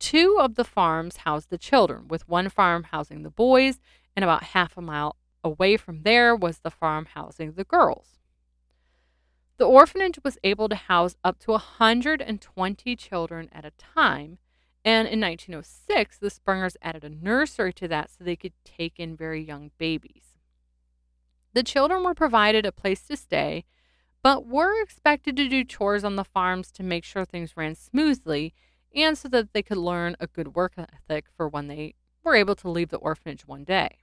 Two 0.00 0.36
of 0.40 0.56
the 0.56 0.64
farms 0.64 1.18
housed 1.18 1.50
the 1.50 1.58
children, 1.58 2.08
with 2.08 2.28
one 2.28 2.48
farm 2.48 2.84
housing 2.84 3.22
the 3.22 3.30
boys 3.30 3.78
and 4.18 4.24
about 4.24 4.42
half 4.42 4.76
a 4.76 4.82
mile 4.82 5.14
away 5.44 5.76
from 5.76 6.02
there 6.02 6.34
was 6.34 6.58
the 6.58 6.72
farm 6.72 7.06
housing 7.14 7.52
the 7.52 7.62
girls. 7.62 8.18
The 9.58 9.64
orphanage 9.64 10.18
was 10.24 10.38
able 10.42 10.68
to 10.68 10.74
house 10.74 11.14
up 11.22 11.38
to 11.38 11.52
120 11.52 12.96
children 12.96 13.48
at 13.52 13.64
a 13.64 13.70
time, 13.78 14.38
and 14.84 15.06
in 15.06 15.20
1906, 15.20 16.18
the 16.18 16.30
Sprungers 16.30 16.74
added 16.82 17.04
a 17.04 17.08
nursery 17.10 17.72
to 17.74 17.86
that 17.86 18.10
so 18.10 18.24
they 18.24 18.34
could 18.34 18.54
take 18.64 18.98
in 18.98 19.14
very 19.14 19.40
young 19.40 19.70
babies. 19.78 20.34
The 21.54 21.62
children 21.62 22.02
were 22.02 22.12
provided 22.12 22.66
a 22.66 22.72
place 22.72 23.06
to 23.06 23.16
stay, 23.16 23.66
but 24.20 24.44
were 24.44 24.82
expected 24.82 25.36
to 25.36 25.48
do 25.48 25.62
chores 25.62 26.02
on 26.02 26.16
the 26.16 26.24
farms 26.24 26.72
to 26.72 26.82
make 26.82 27.04
sure 27.04 27.24
things 27.24 27.56
ran 27.56 27.76
smoothly 27.76 28.52
and 28.92 29.16
so 29.16 29.28
that 29.28 29.52
they 29.52 29.62
could 29.62 29.78
learn 29.78 30.16
a 30.18 30.26
good 30.26 30.56
work 30.56 30.72
ethic 30.76 31.26
for 31.36 31.48
when 31.48 31.68
they 31.68 31.94
were 32.24 32.34
able 32.34 32.56
to 32.56 32.68
leave 32.68 32.88
the 32.88 32.96
orphanage 32.96 33.46
one 33.46 33.62
day. 33.62 33.98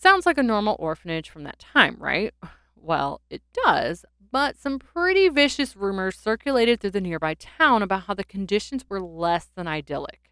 Sounds 0.00 0.26
like 0.26 0.38
a 0.38 0.44
normal 0.44 0.76
orphanage 0.78 1.28
from 1.28 1.42
that 1.42 1.58
time, 1.58 1.96
right? 1.98 2.32
Well, 2.80 3.20
it 3.28 3.42
does, 3.52 4.04
but 4.30 4.56
some 4.56 4.78
pretty 4.78 5.28
vicious 5.28 5.76
rumors 5.76 6.16
circulated 6.16 6.80
through 6.80 6.92
the 6.92 7.00
nearby 7.00 7.34
town 7.34 7.82
about 7.82 8.04
how 8.04 8.14
the 8.14 8.22
conditions 8.22 8.84
were 8.88 9.00
less 9.00 9.50
than 9.56 9.66
idyllic. 9.66 10.30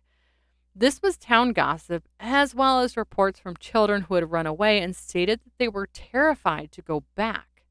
This 0.75 1.03
was 1.03 1.19
town 1.19 1.53
gossip, 1.53 2.09
as 2.21 2.55
well 2.55 2.81
as 2.81 2.97
reports 2.97 3.41
from 3.41 3.57
children 3.57 4.03
who 4.03 4.15
had 4.15 4.31
run 4.31 4.47
away 4.47 4.81
and 4.81 4.95
stated 4.95 5.41
that 5.41 5.59
they 5.59 5.67
were 5.67 5.89
terrified 5.93 6.71
to 6.71 6.83
go 6.83 7.03
back. 7.17 7.65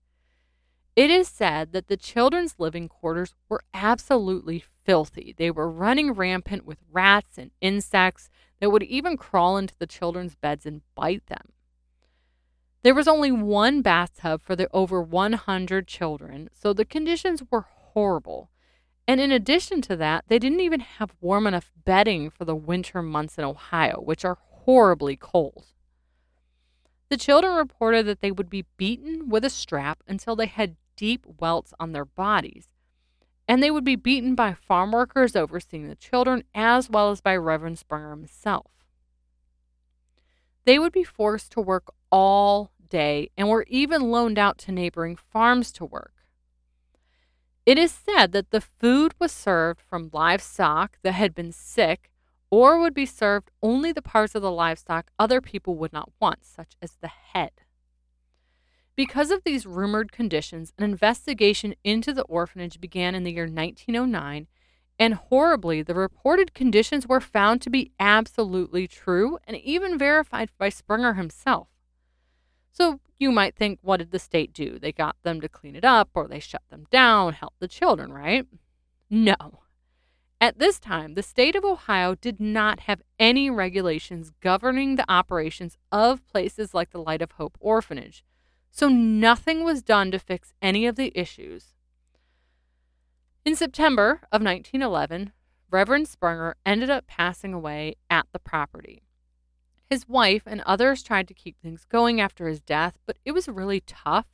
It 0.95 1.09
is 1.09 1.29
said 1.29 1.71
that 1.71 1.87
the 1.87 1.97
children's 1.97 2.55
living 2.59 2.89
quarters 2.89 3.33
were 3.47 3.63
absolutely 3.73 4.65
filthy. 4.83 5.33
They 5.35 5.49
were 5.49 5.71
running 5.71 6.11
rampant 6.11 6.65
with 6.65 6.79
rats 6.91 7.37
and 7.37 7.51
insects 7.61 8.29
that 8.59 8.71
would 8.71 8.83
even 8.83 9.15
crawl 9.17 9.57
into 9.57 9.73
the 9.79 9.87
children's 9.87 10.35
beds 10.35 10.65
and 10.65 10.81
bite 10.95 11.25
them. 11.27 11.53
There 12.85 12.93
was 12.93 13.07
only 13.07 13.31
one 13.31 13.81
bathtub 13.81 14.43
for 14.43 14.55
the 14.55 14.69
over 14.71 15.01
100 15.01 15.87
children, 15.87 16.49
so 16.53 16.71
the 16.71 16.85
conditions 16.85 17.41
were 17.49 17.65
horrible. 17.67 18.51
And 19.07 19.19
in 19.19 19.31
addition 19.31 19.81
to 19.81 19.95
that, 19.95 20.25
they 20.27 20.37
didn't 20.37 20.59
even 20.59 20.81
have 20.81 21.15
warm 21.19 21.47
enough 21.47 21.71
bedding 21.83 22.29
for 22.29 22.45
the 22.45 22.53
winter 22.53 23.01
months 23.01 23.39
in 23.39 23.43
Ohio, 23.43 23.99
which 23.99 24.23
are 24.23 24.37
horribly 24.39 25.15
cold. 25.15 25.65
The 27.09 27.17
children 27.17 27.55
reported 27.55 28.05
that 28.05 28.21
they 28.21 28.31
would 28.31 28.51
be 28.51 28.65
beaten 28.77 29.29
with 29.29 29.43
a 29.43 29.49
strap 29.49 30.03
until 30.07 30.35
they 30.35 30.45
had 30.45 30.75
deep 30.95 31.25
welts 31.39 31.73
on 31.79 31.91
their 31.91 32.05
bodies. 32.05 32.67
And 33.47 33.63
they 33.63 33.71
would 33.71 33.83
be 33.83 33.95
beaten 33.95 34.35
by 34.35 34.53
farm 34.53 34.91
workers 34.91 35.35
overseeing 35.35 35.87
the 35.87 35.95
children, 35.95 36.43
as 36.53 36.87
well 36.87 37.09
as 37.09 37.19
by 37.19 37.35
Reverend 37.35 37.79
Sprunger 37.79 38.11
himself. 38.11 38.69
They 40.65 40.77
would 40.77 40.93
be 40.93 41.03
forced 41.03 41.51
to 41.53 41.61
work 41.61 41.91
all 42.11 42.71
day 42.89 43.29
and 43.37 43.49
were 43.49 43.65
even 43.69 44.11
loaned 44.11 44.39
out 44.39 44.57
to 44.59 44.71
neighboring 44.71 45.15
farms 45.15 45.71
to 45.73 45.85
work. 45.85 46.13
It 47.65 47.77
is 47.79 47.91
said 47.91 48.31
that 48.33 48.51
the 48.51 48.61
food 48.61 49.13
was 49.19 49.31
served 49.31 49.81
from 49.81 50.11
livestock 50.13 50.99
that 51.01 51.13
had 51.13 51.33
been 51.33 51.51
sick 51.51 52.11
or 52.51 52.79
would 52.79 52.93
be 52.93 53.05
served 53.05 53.49
only 53.63 53.91
the 53.91 54.01
parts 54.01 54.35
of 54.35 54.41
the 54.41 54.51
livestock 54.51 55.09
other 55.17 55.41
people 55.41 55.75
would 55.75 55.91
not 55.91 56.11
want, 56.21 56.45
such 56.45 56.75
as 56.81 56.97
the 57.01 57.07
head. 57.07 57.51
Because 58.95 59.31
of 59.31 59.43
these 59.43 59.65
rumored 59.65 60.11
conditions, 60.11 60.71
an 60.77 60.83
investigation 60.83 61.75
into 61.83 62.13
the 62.13 62.23
orphanage 62.23 62.79
began 62.79 63.13
in 63.13 63.23
the 63.23 63.33
year 63.33 63.43
1909, 63.43 64.47
and 64.97 65.13
horribly, 65.15 65.81
the 65.81 65.93
reported 65.93 66.53
conditions 66.53 67.05
were 67.05 67.19
found 67.19 67.61
to 67.61 67.69
be 67.69 67.91
absolutely 67.99 68.87
true 68.87 69.37
and 69.45 69.57
even 69.57 69.97
verified 69.97 70.49
by 70.57 70.69
Sprunger 70.69 71.17
himself. 71.17 71.67
So 72.75 72.99
you 73.17 73.31
might 73.31 73.55
think, 73.55 73.79
what 73.81 73.97
did 73.97 74.11
the 74.11 74.19
state 74.19 74.51
do? 74.51 74.77
They 74.77 74.91
got 74.91 75.15
them 75.23 75.39
to 75.39 75.47
clean 75.47 75.77
it 75.77 75.85
up 75.85 76.09
or 76.13 76.27
they 76.27 76.41
shut 76.41 76.61
them 76.69 76.87
down, 76.91 77.31
help 77.31 77.53
the 77.59 77.69
children, 77.69 78.11
right? 78.11 78.45
No. 79.09 79.61
At 80.41 80.59
this 80.59 80.77
time, 80.77 81.13
the 81.13 81.23
state 81.23 81.55
of 81.55 81.63
Ohio 81.63 82.15
did 82.15 82.41
not 82.41 82.81
have 82.81 83.01
any 83.17 83.49
regulations 83.49 84.33
governing 84.41 84.97
the 84.97 85.09
operations 85.09 85.77
of 85.89 86.27
places 86.27 86.73
like 86.73 86.89
the 86.89 87.01
Light 87.01 87.21
of 87.21 87.31
Hope 87.31 87.57
Orphanage, 87.61 88.25
so 88.71 88.89
nothing 88.89 89.63
was 89.63 89.81
done 89.81 90.11
to 90.11 90.19
fix 90.19 90.53
any 90.61 90.85
of 90.85 90.97
the 90.97 91.17
issues. 91.17 91.75
In 93.45 93.55
September 93.55 94.19
of 94.33 94.41
1911, 94.41 95.31
Reverend 95.71 96.07
Sprunger 96.07 96.55
ended 96.65 96.89
up 96.89 97.07
passing 97.07 97.53
away 97.53 97.95
at 98.09 98.25
the 98.33 98.39
property. 98.39 99.03
His 99.89 100.07
wife 100.07 100.43
and 100.45 100.61
others 100.61 101.03
tried 101.03 101.27
to 101.27 101.33
keep 101.33 101.59
things 101.59 101.85
going 101.85 102.19
after 102.19 102.47
his 102.47 102.59
death, 102.59 102.97
but 103.05 103.17
it 103.23 103.33
was 103.33 103.47
really 103.47 103.81
tough. 103.81 104.25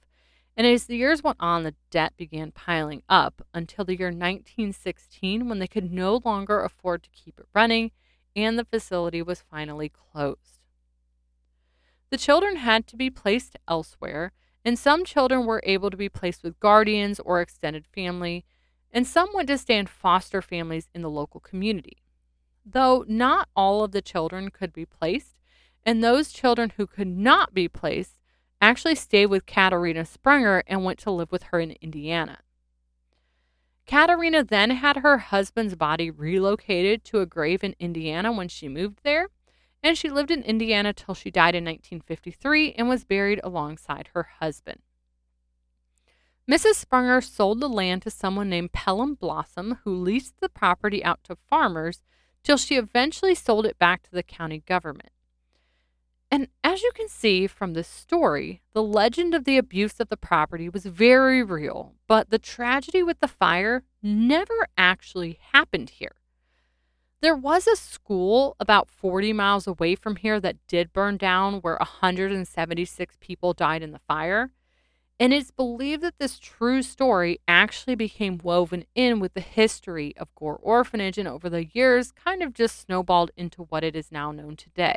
And 0.56 0.66
as 0.66 0.86
the 0.86 0.98
years 0.98 1.24
went 1.24 1.38
on, 1.40 1.64
the 1.64 1.76
debt 1.90 2.14
began 2.18 2.52
piling 2.52 3.04
up 3.10 3.46
until 3.54 3.86
the 3.86 3.98
year 3.98 4.08
1916 4.08 5.48
when 5.48 5.60
they 5.60 5.68
could 5.68 5.92
no 5.92 6.22
longer 6.24 6.64
afford 6.64 7.04
to 7.04 7.10
keep 7.10 7.40
it 7.40 7.48
running 7.54 7.92
and 8.36 8.58
the 8.58 8.66
facility 8.66 9.22
was 9.22 9.42
finally 9.42 9.90
closed. 9.90 10.62
The 12.10 12.18
children 12.18 12.58
had 12.58 12.88
to 12.88 12.98
be 12.98 13.10
placed 13.10 13.58
elsewhere, 13.68 14.32
and 14.64 14.78
some 14.78 15.06
children 15.06 15.46
were 15.46 15.64
able 15.66 15.90
to 15.90 15.98
be 15.98 16.10
placed 16.10 16.44
with 16.44 16.60
guardians 16.60 17.20
or 17.22 17.42
extended 17.42 17.86
family, 17.88 18.46
and 18.92 19.08
some 19.08 19.30
went 19.34 19.48
to 19.48 19.58
stay 19.58 19.78
in 19.78 19.88
foster 19.88 20.42
families 20.42 20.90
in 20.94 21.02
the 21.02 21.10
local 21.10 21.40
community. 21.40 22.04
Though 22.66 23.06
not 23.08 23.50
all 23.56 23.84
of 23.84 23.92
the 23.92 24.02
children 24.02 24.50
could 24.50 24.74
be 24.74 24.86
placed, 24.86 25.36
and 25.86 26.04
those 26.04 26.32
children 26.32 26.74
who 26.78 26.88
could 26.88 27.08
not 27.08 27.54
be 27.54 27.68
placed 27.68 28.18
actually 28.62 28.96
stayed 28.96 29.28
with 29.28 29.46
Katerina 29.46 30.02
Sprunger 30.02 30.62
and 30.68 30.86
went 30.86 31.00
to 31.00 31.12
live 31.12 31.32
with 31.32 31.44
her 31.44 31.60
in 31.60 31.72
Indiana. 31.82 32.40
Katerina 33.88 34.44
then 34.44 34.72
had 34.72 34.98
her 34.98 35.18
husband's 35.18 35.76
body 35.76 36.12
relocated 36.12 37.04
to 37.06 37.20
a 37.20 37.26
grave 37.26 37.64
in 37.64 37.76
Indiana 37.80 38.32
when 38.32 38.48
she 38.48 38.70
moved 38.70 39.00
there, 39.04 39.28
and 39.84 39.98
she 39.98 40.10
lived 40.10 40.32
in 40.32 40.44
Indiana 40.44 40.94
till 40.94 41.16
she 41.16 41.32
died 41.32 41.56
in 41.56 41.66
1953 41.66 42.74
and 42.74 42.88
was 42.88 43.04
buried 43.04 43.42
alongside 43.44 44.10
her 44.14 44.30
husband. 44.40 44.80
Mrs. 46.50 46.86
Sprunger 46.86 47.24
sold 47.24 47.60
the 47.60 47.70
land 47.70 48.02
to 48.04 48.12
someone 48.12 48.50
named 48.50 48.72
Pelham 48.74 49.16
Blossom, 49.16 49.80
who 49.84 49.96
leased 49.96 50.36
the 50.40 50.50
property 50.50 51.04
out 51.04 51.24
to 51.24 51.36
farmers 51.36 52.02
till 52.44 52.58
she 52.58 52.76
eventually 52.76 53.36
sold 53.36 53.66
it 53.66 53.80
back 53.80 54.04
to 54.04 54.12
the 54.12 54.24
county 54.24 54.60
government. 54.66 55.12
And 56.34 56.48
as 56.64 56.82
you 56.82 56.92
can 56.96 57.10
see 57.10 57.46
from 57.46 57.74
this 57.74 57.90
story, 57.90 58.62
the 58.72 58.82
legend 58.82 59.36
of 59.36 59.44
the 59.44 59.58
abuse 59.58 60.00
of 60.00 60.08
the 60.08 60.16
property 60.16 60.70
was 60.70 60.86
very 60.86 61.44
real, 61.44 61.96
but 62.08 62.30
the 62.30 62.40
tragedy 62.40 63.04
with 63.04 63.20
the 63.20 63.28
fire 63.28 63.84
never 64.02 64.70
actually 64.78 65.40
happened 65.52 65.90
here. 65.90 66.16
There 67.20 67.36
was 67.36 67.68
a 67.68 67.76
school 67.76 68.56
about 68.62 68.90
40 68.90 69.34
miles 69.34 69.68
away 69.68 69.94
from 69.96 70.16
here 70.16 70.40
that 70.40 70.66
did 70.70 70.94
burn 70.94 71.18
down, 71.18 71.56
where 71.56 71.76
176 71.76 73.18
people 73.20 73.54
died 73.54 73.84
in 73.84 73.92
the 73.92 74.00
fire. 74.00 74.52
And 75.20 75.34
it's 75.34 75.52
believed 75.52 76.02
that 76.02 76.18
this 76.18 76.40
true 76.40 76.82
story 76.82 77.40
actually 77.46 77.96
became 77.96 78.40
woven 78.42 78.86
in 78.96 79.20
with 79.20 79.34
the 79.34 79.42
history 79.42 80.16
of 80.18 80.34
Gore 80.34 80.58
Orphanage 80.64 81.20
and 81.20 81.28
over 81.28 81.50
the 81.50 81.66
years 81.66 82.12
kind 82.14 82.42
of 82.42 82.54
just 82.54 82.80
snowballed 82.80 83.32
into 83.36 83.64
what 83.64 83.84
it 83.84 83.96
is 83.98 84.12
now 84.12 84.32
known 84.32 84.56
today. 84.56 84.96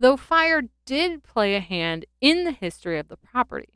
Though 0.00 0.16
fire 0.16 0.62
did 0.84 1.22
play 1.22 1.54
a 1.54 1.60
hand 1.60 2.06
in 2.20 2.44
the 2.44 2.52
history 2.52 2.98
of 2.98 3.08
the 3.08 3.16
property. 3.16 3.74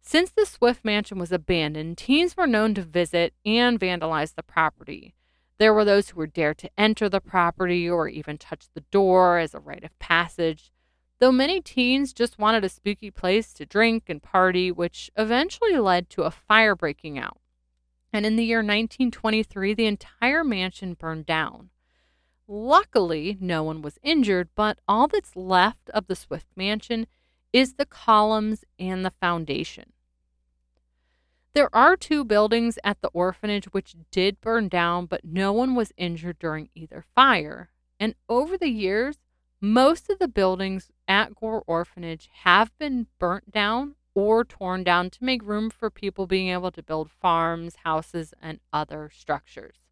Since 0.00 0.30
the 0.30 0.46
Swift 0.46 0.84
mansion 0.84 1.18
was 1.18 1.32
abandoned, 1.32 1.98
teens 1.98 2.36
were 2.36 2.46
known 2.46 2.74
to 2.74 2.82
visit 2.82 3.34
and 3.44 3.78
vandalize 3.78 4.34
the 4.34 4.42
property. 4.42 5.14
There 5.58 5.74
were 5.74 5.84
those 5.84 6.10
who 6.10 6.16
were 6.16 6.26
dared 6.26 6.58
to 6.58 6.70
enter 6.78 7.08
the 7.08 7.20
property 7.20 7.90
or 7.90 8.08
even 8.08 8.38
touch 8.38 8.66
the 8.74 8.84
door 8.92 9.38
as 9.38 9.54
a 9.54 9.58
rite 9.58 9.84
of 9.84 9.98
passage 9.98 10.70
though 11.18 11.32
many 11.32 11.60
teens 11.60 12.12
just 12.12 12.38
wanted 12.38 12.64
a 12.64 12.68
spooky 12.68 13.10
place 13.10 13.52
to 13.54 13.66
drink 13.66 14.04
and 14.08 14.22
party, 14.22 14.70
which 14.70 15.10
eventually 15.16 15.76
led 15.76 16.08
to 16.10 16.22
a 16.22 16.30
fire 16.30 16.76
breaking 16.76 17.18
out. 17.18 17.38
And 18.12 18.24
in 18.24 18.36
the 18.36 18.44
year 18.44 18.58
1923, 18.58 19.74
the 19.74 19.86
entire 19.86 20.44
mansion 20.44 20.94
burned 20.94 21.26
down. 21.26 21.70
Luckily, 22.50 23.36
no 23.40 23.62
one 23.62 23.82
was 23.82 23.98
injured, 24.02 24.48
but 24.54 24.78
all 24.88 25.06
that's 25.06 25.36
left 25.36 25.90
of 25.90 26.06
the 26.06 26.16
Swift 26.16 26.46
mansion 26.56 27.06
is 27.52 27.74
the 27.74 27.84
columns 27.84 28.64
and 28.78 29.04
the 29.04 29.10
foundation. 29.10 29.92
There 31.52 31.74
are 31.74 31.96
two 31.96 32.24
buildings 32.24 32.78
at 32.82 33.02
the 33.02 33.10
orphanage 33.12 33.66
which 33.66 33.96
did 34.10 34.40
burn 34.40 34.68
down, 34.68 35.04
but 35.06 35.24
no 35.24 35.52
one 35.52 35.74
was 35.74 35.92
injured 35.98 36.38
during 36.38 36.70
either 36.74 37.04
fire. 37.14 37.68
And 38.00 38.14
over 38.30 38.56
the 38.56 38.70
years, 38.70 39.16
most 39.60 40.08
of 40.08 40.18
the 40.18 40.28
buildings 40.28 40.90
at 41.06 41.34
Gore 41.34 41.64
Orphanage 41.66 42.30
have 42.44 42.70
been 42.78 43.08
burnt 43.18 43.50
down 43.50 43.96
or 44.14 44.44
torn 44.44 44.84
down 44.84 45.10
to 45.10 45.24
make 45.24 45.42
room 45.42 45.68
for 45.68 45.90
people 45.90 46.26
being 46.26 46.48
able 46.48 46.70
to 46.70 46.82
build 46.82 47.10
farms, 47.10 47.76
houses, 47.84 48.32
and 48.40 48.60
other 48.72 49.10
structures. 49.12 49.87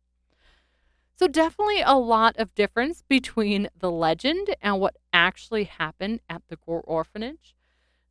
So, 1.18 1.26
definitely 1.26 1.81
a 1.81 1.96
lot 1.96 2.37
of 2.37 2.55
difference 2.55 3.02
between 3.09 3.68
the 3.79 3.90
legend 3.90 4.55
and 4.61 4.81
what 4.81 4.96
actually 5.12 5.64
happened 5.64 6.20
at 6.29 6.42
the 6.48 6.57
Gore 6.57 6.83
Orphanage. 6.87 7.57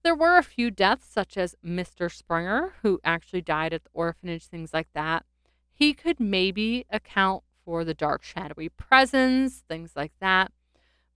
There 0.03 0.15
were 0.15 0.37
a 0.37 0.43
few 0.43 0.71
deaths, 0.71 1.07
such 1.09 1.37
as 1.37 1.55
Mr. 1.63 2.09
Sprunger, 2.09 2.71
who 2.81 2.99
actually 3.03 3.41
died 3.41 3.73
at 3.73 3.83
the 3.83 3.89
orphanage, 3.93 4.45
things 4.45 4.73
like 4.73 4.87
that. 4.93 5.25
He 5.71 5.93
could 5.93 6.19
maybe 6.19 6.85
account 6.89 7.43
for 7.63 7.83
the 7.83 7.93
dark, 7.93 8.23
shadowy 8.23 8.69
presence, 8.69 9.63
things 9.67 9.91
like 9.95 10.13
that 10.19 10.51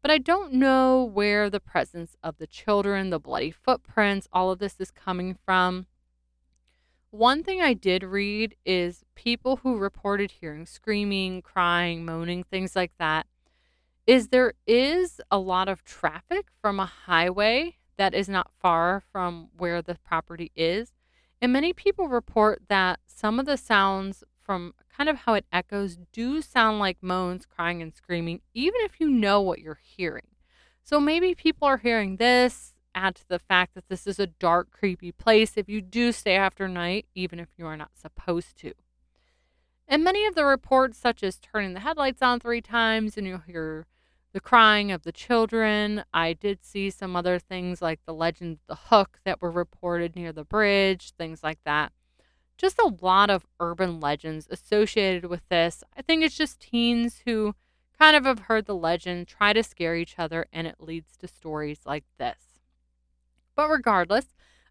but 0.02 0.12
I 0.12 0.17
don't 0.17 0.54
know 0.54 1.04
where 1.04 1.49
the 1.49 1.60
presence 1.60 2.15
of 2.23 2.38
the 2.38 2.47
children, 2.47 3.10
the 3.10 3.19
bloody 3.19 3.52
footprints, 3.52 4.28
all 4.32 4.52
of 4.52 4.60
this 4.60 4.75
is 4.80 4.91
coming 4.91 5.38
from. 5.45 5.88
One 7.12 7.43
thing 7.43 7.62
I 7.62 7.74
did 7.74 8.04
read 8.04 8.56
is 8.65 9.04
people 9.15 9.58
who 9.58 9.78
reported 9.78 10.32
hearing 10.32 10.65
screaming, 10.65 11.41
crying, 11.41 12.06
moaning, 12.06 12.43
things 12.43 12.76
like 12.76 12.91
that. 13.00 13.26
Is 14.06 14.28
there 14.30 14.54
is 14.67 15.19
a 15.30 15.39
lot 15.39 15.67
of 15.67 15.84
traffic 15.84 16.48
from 16.62 16.80
a 16.80 16.86
highway 16.86 17.78
that 18.00 18.15
is 18.15 18.30
not 18.30 18.50
far 18.60 19.04
from 19.12 19.50
where 19.58 19.82
the 19.82 19.95
property 19.95 20.52
is. 20.56 20.93
And 21.41 21.52
many 21.52 21.74
people 21.74 22.08
report 22.08 22.62
that 22.69 23.00
some 23.06 23.39
of 23.39 23.45
the 23.45 23.58
sounds 23.58 24.24
from 24.41 24.74
kind 24.95 25.10
of 25.10 25.17
how 25.17 25.34
it 25.34 25.45
echoes 25.52 25.98
do 26.13 26.41
sound 26.41 26.80
like 26.80 26.98
moans, 27.02 27.45
crying, 27.45 27.82
and 27.82 27.93
screaming, 27.93 28.39
even 28.54 28.80
if 28.84 29.02
you 29.02 29.10
know 29.10 29.41
what 29.41 29.60
you're 29.60 29.82
hearing. 29.84 30.28
So 30.82 31.00
maybe 31.00 31.36
people 31.36 31.67
are 31.67 31.78
hearing 31.78 32.15
this, 32.15 32.74
add 32.95 33.15
to 33.15 33.28
the 33.28 33.39
fact 33.39 33.75
that 33.75 33.89
this 33.89 34.08
is 34.08 34.19
a 34.19 34.28
dark, 34.28 34.71
creepy 34.71 35.12
place 35.12 35.54
if 35.56 35.69
you 35.69 35.82
do 35.82 36.12
stay 36.12 36.36
after 36.36 36.67
night, 36.67 37.06
even 37.15 37.39
if 37.39 37.49
you 37.58 37.65
are 37.65 37.78
not 37.78 37.97
supposed 37.97 38.58
to. 38.58 38.73
And 39.88 40.04
many 40.04 40.25
of 40.25 40.36
the 40.36 40.45
reports, 40.45 40.97
such 40.97 41.23
as 41.23 41.39
turning 41.39 41.73
the 41.73 41.80
headlights 41.80 42.21
on 42.21 42.39
three 42.39 42.62
times 42.62 43.17
and 43.17 43.25
you'll 43.25 43.39
hear 43.39 43.88
the 44.34 44.39
crying 44.39 44.91
of 44.91 45.04
the 45.04 45.12
children. 45.12 46.04
I 46.13 46.34
did 46.34 46.63
see 46.63 46.89
some 46.89 47.15
other 47.15 47.39
things 47.39 47.82
like 47.82 47.99
the 48.06 48.13
legend 48.13 48.54
of 48.54 48.67
the 48.67 48.95
hook 48.95 49.19
that 49.25 49.41
were 49.41 49.49
reported 49.49 50.15
near 50.15 50.32
the 50.32 50.43
bridge, 50.43 51.13
things 51.17 51.41
like 51.43 51.60
that 51.65 51.91
just 52.60 52.78
a 52.78 52.93
lot 53.02 53.30
of 53.30 53.47
urban 53.60 53.99
legends 53.99 54.47
associated 54.52 55.25
with 55.25 55.41
this. 55.49 55.84
I 55.97 56.02
think 56.02 56.23
it's 56.23 56.38
just 56.38 56.60
teens 56.60 57.21
who 57.25 57.56
kind 57.97 58.15
of 58.15 58.25
have 58.25 58.39
heard 58.39 58.65
the 58.65 58.75
legend, 58.75 59.28
try 59.28 59.54
to 59.54 59.63
scare 59.63 59.95
each 59.95 60.19
other, 60.19 60.45
and 60.52 60.67
it 60.67 60.75
leads 60.80 61.15
to 61.17 61.28
stories 61.28 61.80
like 61.86 62.04
this. 62.19 62.49
But 63.60 63.72
regardless, 63.72 64.28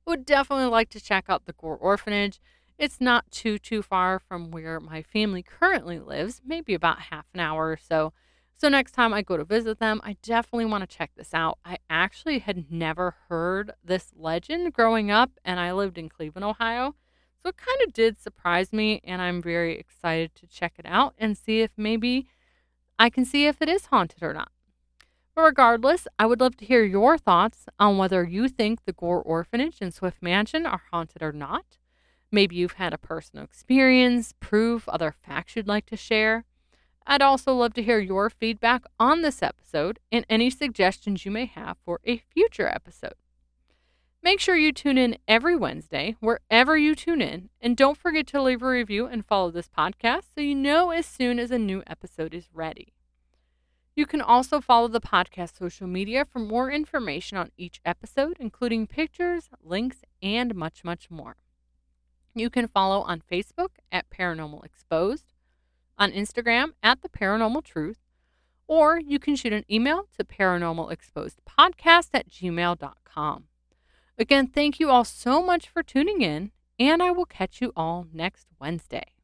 I 0.06 0.10
would 0.12 0.24
definitely 0.24 0.70
like 0.70 0.88
to 0.88 0.98
check 0.98 1.26
out 1.28 1.44
the 1.44 1.52
Gore 1.52 1.76
Orphanage. 1.76 2.40
It's 2.78 3.02
not 3.02 3.30
too 3.30 3.58
too 3.58 3.82
far 3.82 4.18
from 4.18 4.50
where 4.50 4.80
my 4.80 5.02
family 5.02 5.42
currently 5.42 5.98
lives, 5.98 6.40
maybe 6.42 6.72
about 6.72 6.98
half 7.10 7.26
an 7.34 7.40
hour 7.40 7.70
or 7.70 7.76
so. 7.76 8.14
So 8.56 8.70
next 8.70 8.92
time 8.92 9.12
I 9.12 9.20
go 9.20 9.36
to 9.36 9.44
visit 9.44 9.78
them, 9.78 10.00
I 10.02 10.16
definitely 10.22 10.64
want 10.64 10.88
to 10.88 10.96
check 10.96 11.10
this 11.14 11.34
out. 11.34 11.58
I 11.66 11.76
actually 11.90 12.38
had 12.38 12.72
never 12.72 13.16
heard 13.28 13.72
this 13.84 14.14
legend 14.16 14.72
growing 14.72 15.10
up 15.10 15.32
and 15.44 15.60
I 15.60 15.72
lived 15.72 15.98
in 15.98 16.08
Cleveland, 16.08 16.46
Ohio. 16.46 16.94
So 17.42 17.50
it 17.50 17.58
kind 17.58 17.82
of 17.86 17.92
did 17.92 18.18
surprise 18.18 18.72
me, 18.72 19.02
and 19.04 19.20
I'm 19.20 19.42
very 19.42 19.78
excited 19.78 20.34
to 20.36 20.46
check 20.46 20.72
it 20.78 20.86
out 20.86 21.12
and 21.18 21.36
see 21.36 21.60
if 21.60 21.72
maybe 21.76 22.26
I 22.98 23.10
can 23.10 23.26
see 23.26 23.48
if 23.48 23.60
it 23.60 23.68
is 23.68 23.84
haunted 23.84 24.22
or 24.22 24.32
not. 24.32 24.50
But 25.38 25.44
regardless, 25.44 26.08
I 26.18 26.26
would 26.26 26.40
love 26.40 26.56
to 26.56 26.64
hear 26.64 26.82
your 26.82 27.16
thoughts 27.16 27.66
on 27.78 27.96
whether 27.96 28.24
you 28.24 28.48
think 28.48 28.84
the 28.84 28.92
Gore 28.92 29.22
Orphanage 29.22 29.78
and 29.80 29.94
Swift 29.94 30.20
Mansion 30.20 30.66
are 30.66 30.82
haunted 30.90 31.22
or 31.22 31.30
not. 31.30 31.78
Maybe 32.32 32.56
you've 32.56 32.72
had 32.72 32.92
a 32.92 32.98
personal 32.98 33.44
experience, 33.44 34.34
proof, 34.40 34.88
other 34.88 35.12
facts 35.12 35.54
you'd 35.54 35.68
like 35.68 35.86
to 35.86 35.96
share. 35.96 36.44
I'd 37.06 37.22
also 37.22 37.54
love 37.54 37.72
to 37.74 37.84
hear 37.84 38.00
your 38.00 38.28
feedback 38.30 38.82
on 38.98 39.22
this 39.22 39.40
episode 39.40 40.00
and 40.10 40.26
any 40.28 40.50
suggestions 40.50 41.24
you 41.24 41.30
may 41.30 41.44
have 41.46 41.76
for 41.84 42.00
a 42.02 42.18
future 42.18 42.66
episode. 42.66 43.14
Make 44.20 44.40
sure 44.40 44.56
you 44.56 44.72
tune 44.72 44.98
in 44.98 45.18
every 45.28 45.54
Wednesday, 45.54 46.16
wherever 46.18 46.76
you 46.76 46.96
tune 46.96 47.22
in, 47.22 47.50
and 47.60 47.76
don't 47.76 47.96
forget 47.96 48.26
to 48.26 48.42
leave 48.42 48.60
a 48.60 48.68
review 48.68 49.06
and 49.06 49.24
follow 49.24 49.52
this 49.52 49.68
podcast 49.68 50.34
so 50.34 50.40
you 50.40 50.56
know 50.56 50.90
as 50.90 51.06
soon 51.06 51.38
as 51.38 51.52
a 51.52 51.60
new 51.60 51.84
episode 51.86 52.34
is 52.34 52.48
ready. 52.52 52.92
You 53.98 54.06
can 54.06 54.20
also 54.20 54.60
follow 54.60 54.86
the 54.86 55.00
podcast 55.00 55.58
social 55.58 55.88
media 55.88 56.24
for 56.24 56.38
more 56.38 56.70
information 56.70 57.36
on 57.36 57.50
each 57.56 57.80
episode, 57.84 58.36
including 58.38 58.86
pictures, 58.86 59.48
links, 59.60 60.02
and 60.22 60.54
much, 60.54 60.84
much 60.84 61.10
more. 61.10 61.34
You 62.32 62.48
can 62.48 62.68
follow 62.68 63.00
on 63.00 63.24
Facebook 63.28 63.70
at 63.90 64.08
Paranormal 64.08 64.64
Exposed, 64.64 65.32
on 65.98 66.12
Instagram 66.12 66.74
at 66.80 67.02
The 67.02 67.08
Paranormal 67.08 67.64
Truth, 67.64 67.98
or 68.68 69.00
you 69.00 69.18
can 69.18 69.34
shoot 69.34 69.52
an 69.52 69.64
email 69.68 70.06
to 70.16 70.22
paranormalexposedpodcast 70.22 72.10
at 72.14 72.30
gmail.com. 72.30 73.44
Again, 74.16 74.46
thank 74.46 74.78
you 74.78 74.90
all 74.90 75.02
so 75.02 75.42
much 75.42 75.68
for 75.68 75.82
tuning 75.82 76.22
in, 76.22 76.52
and 76.78 77.02
I 77.02 77.10
will 77.10 77.26
catch 77.26 77.60
you 77.60 77.72
all 77.74 78.06
next 78.12 78.46
Wednesday. 78.60 79.08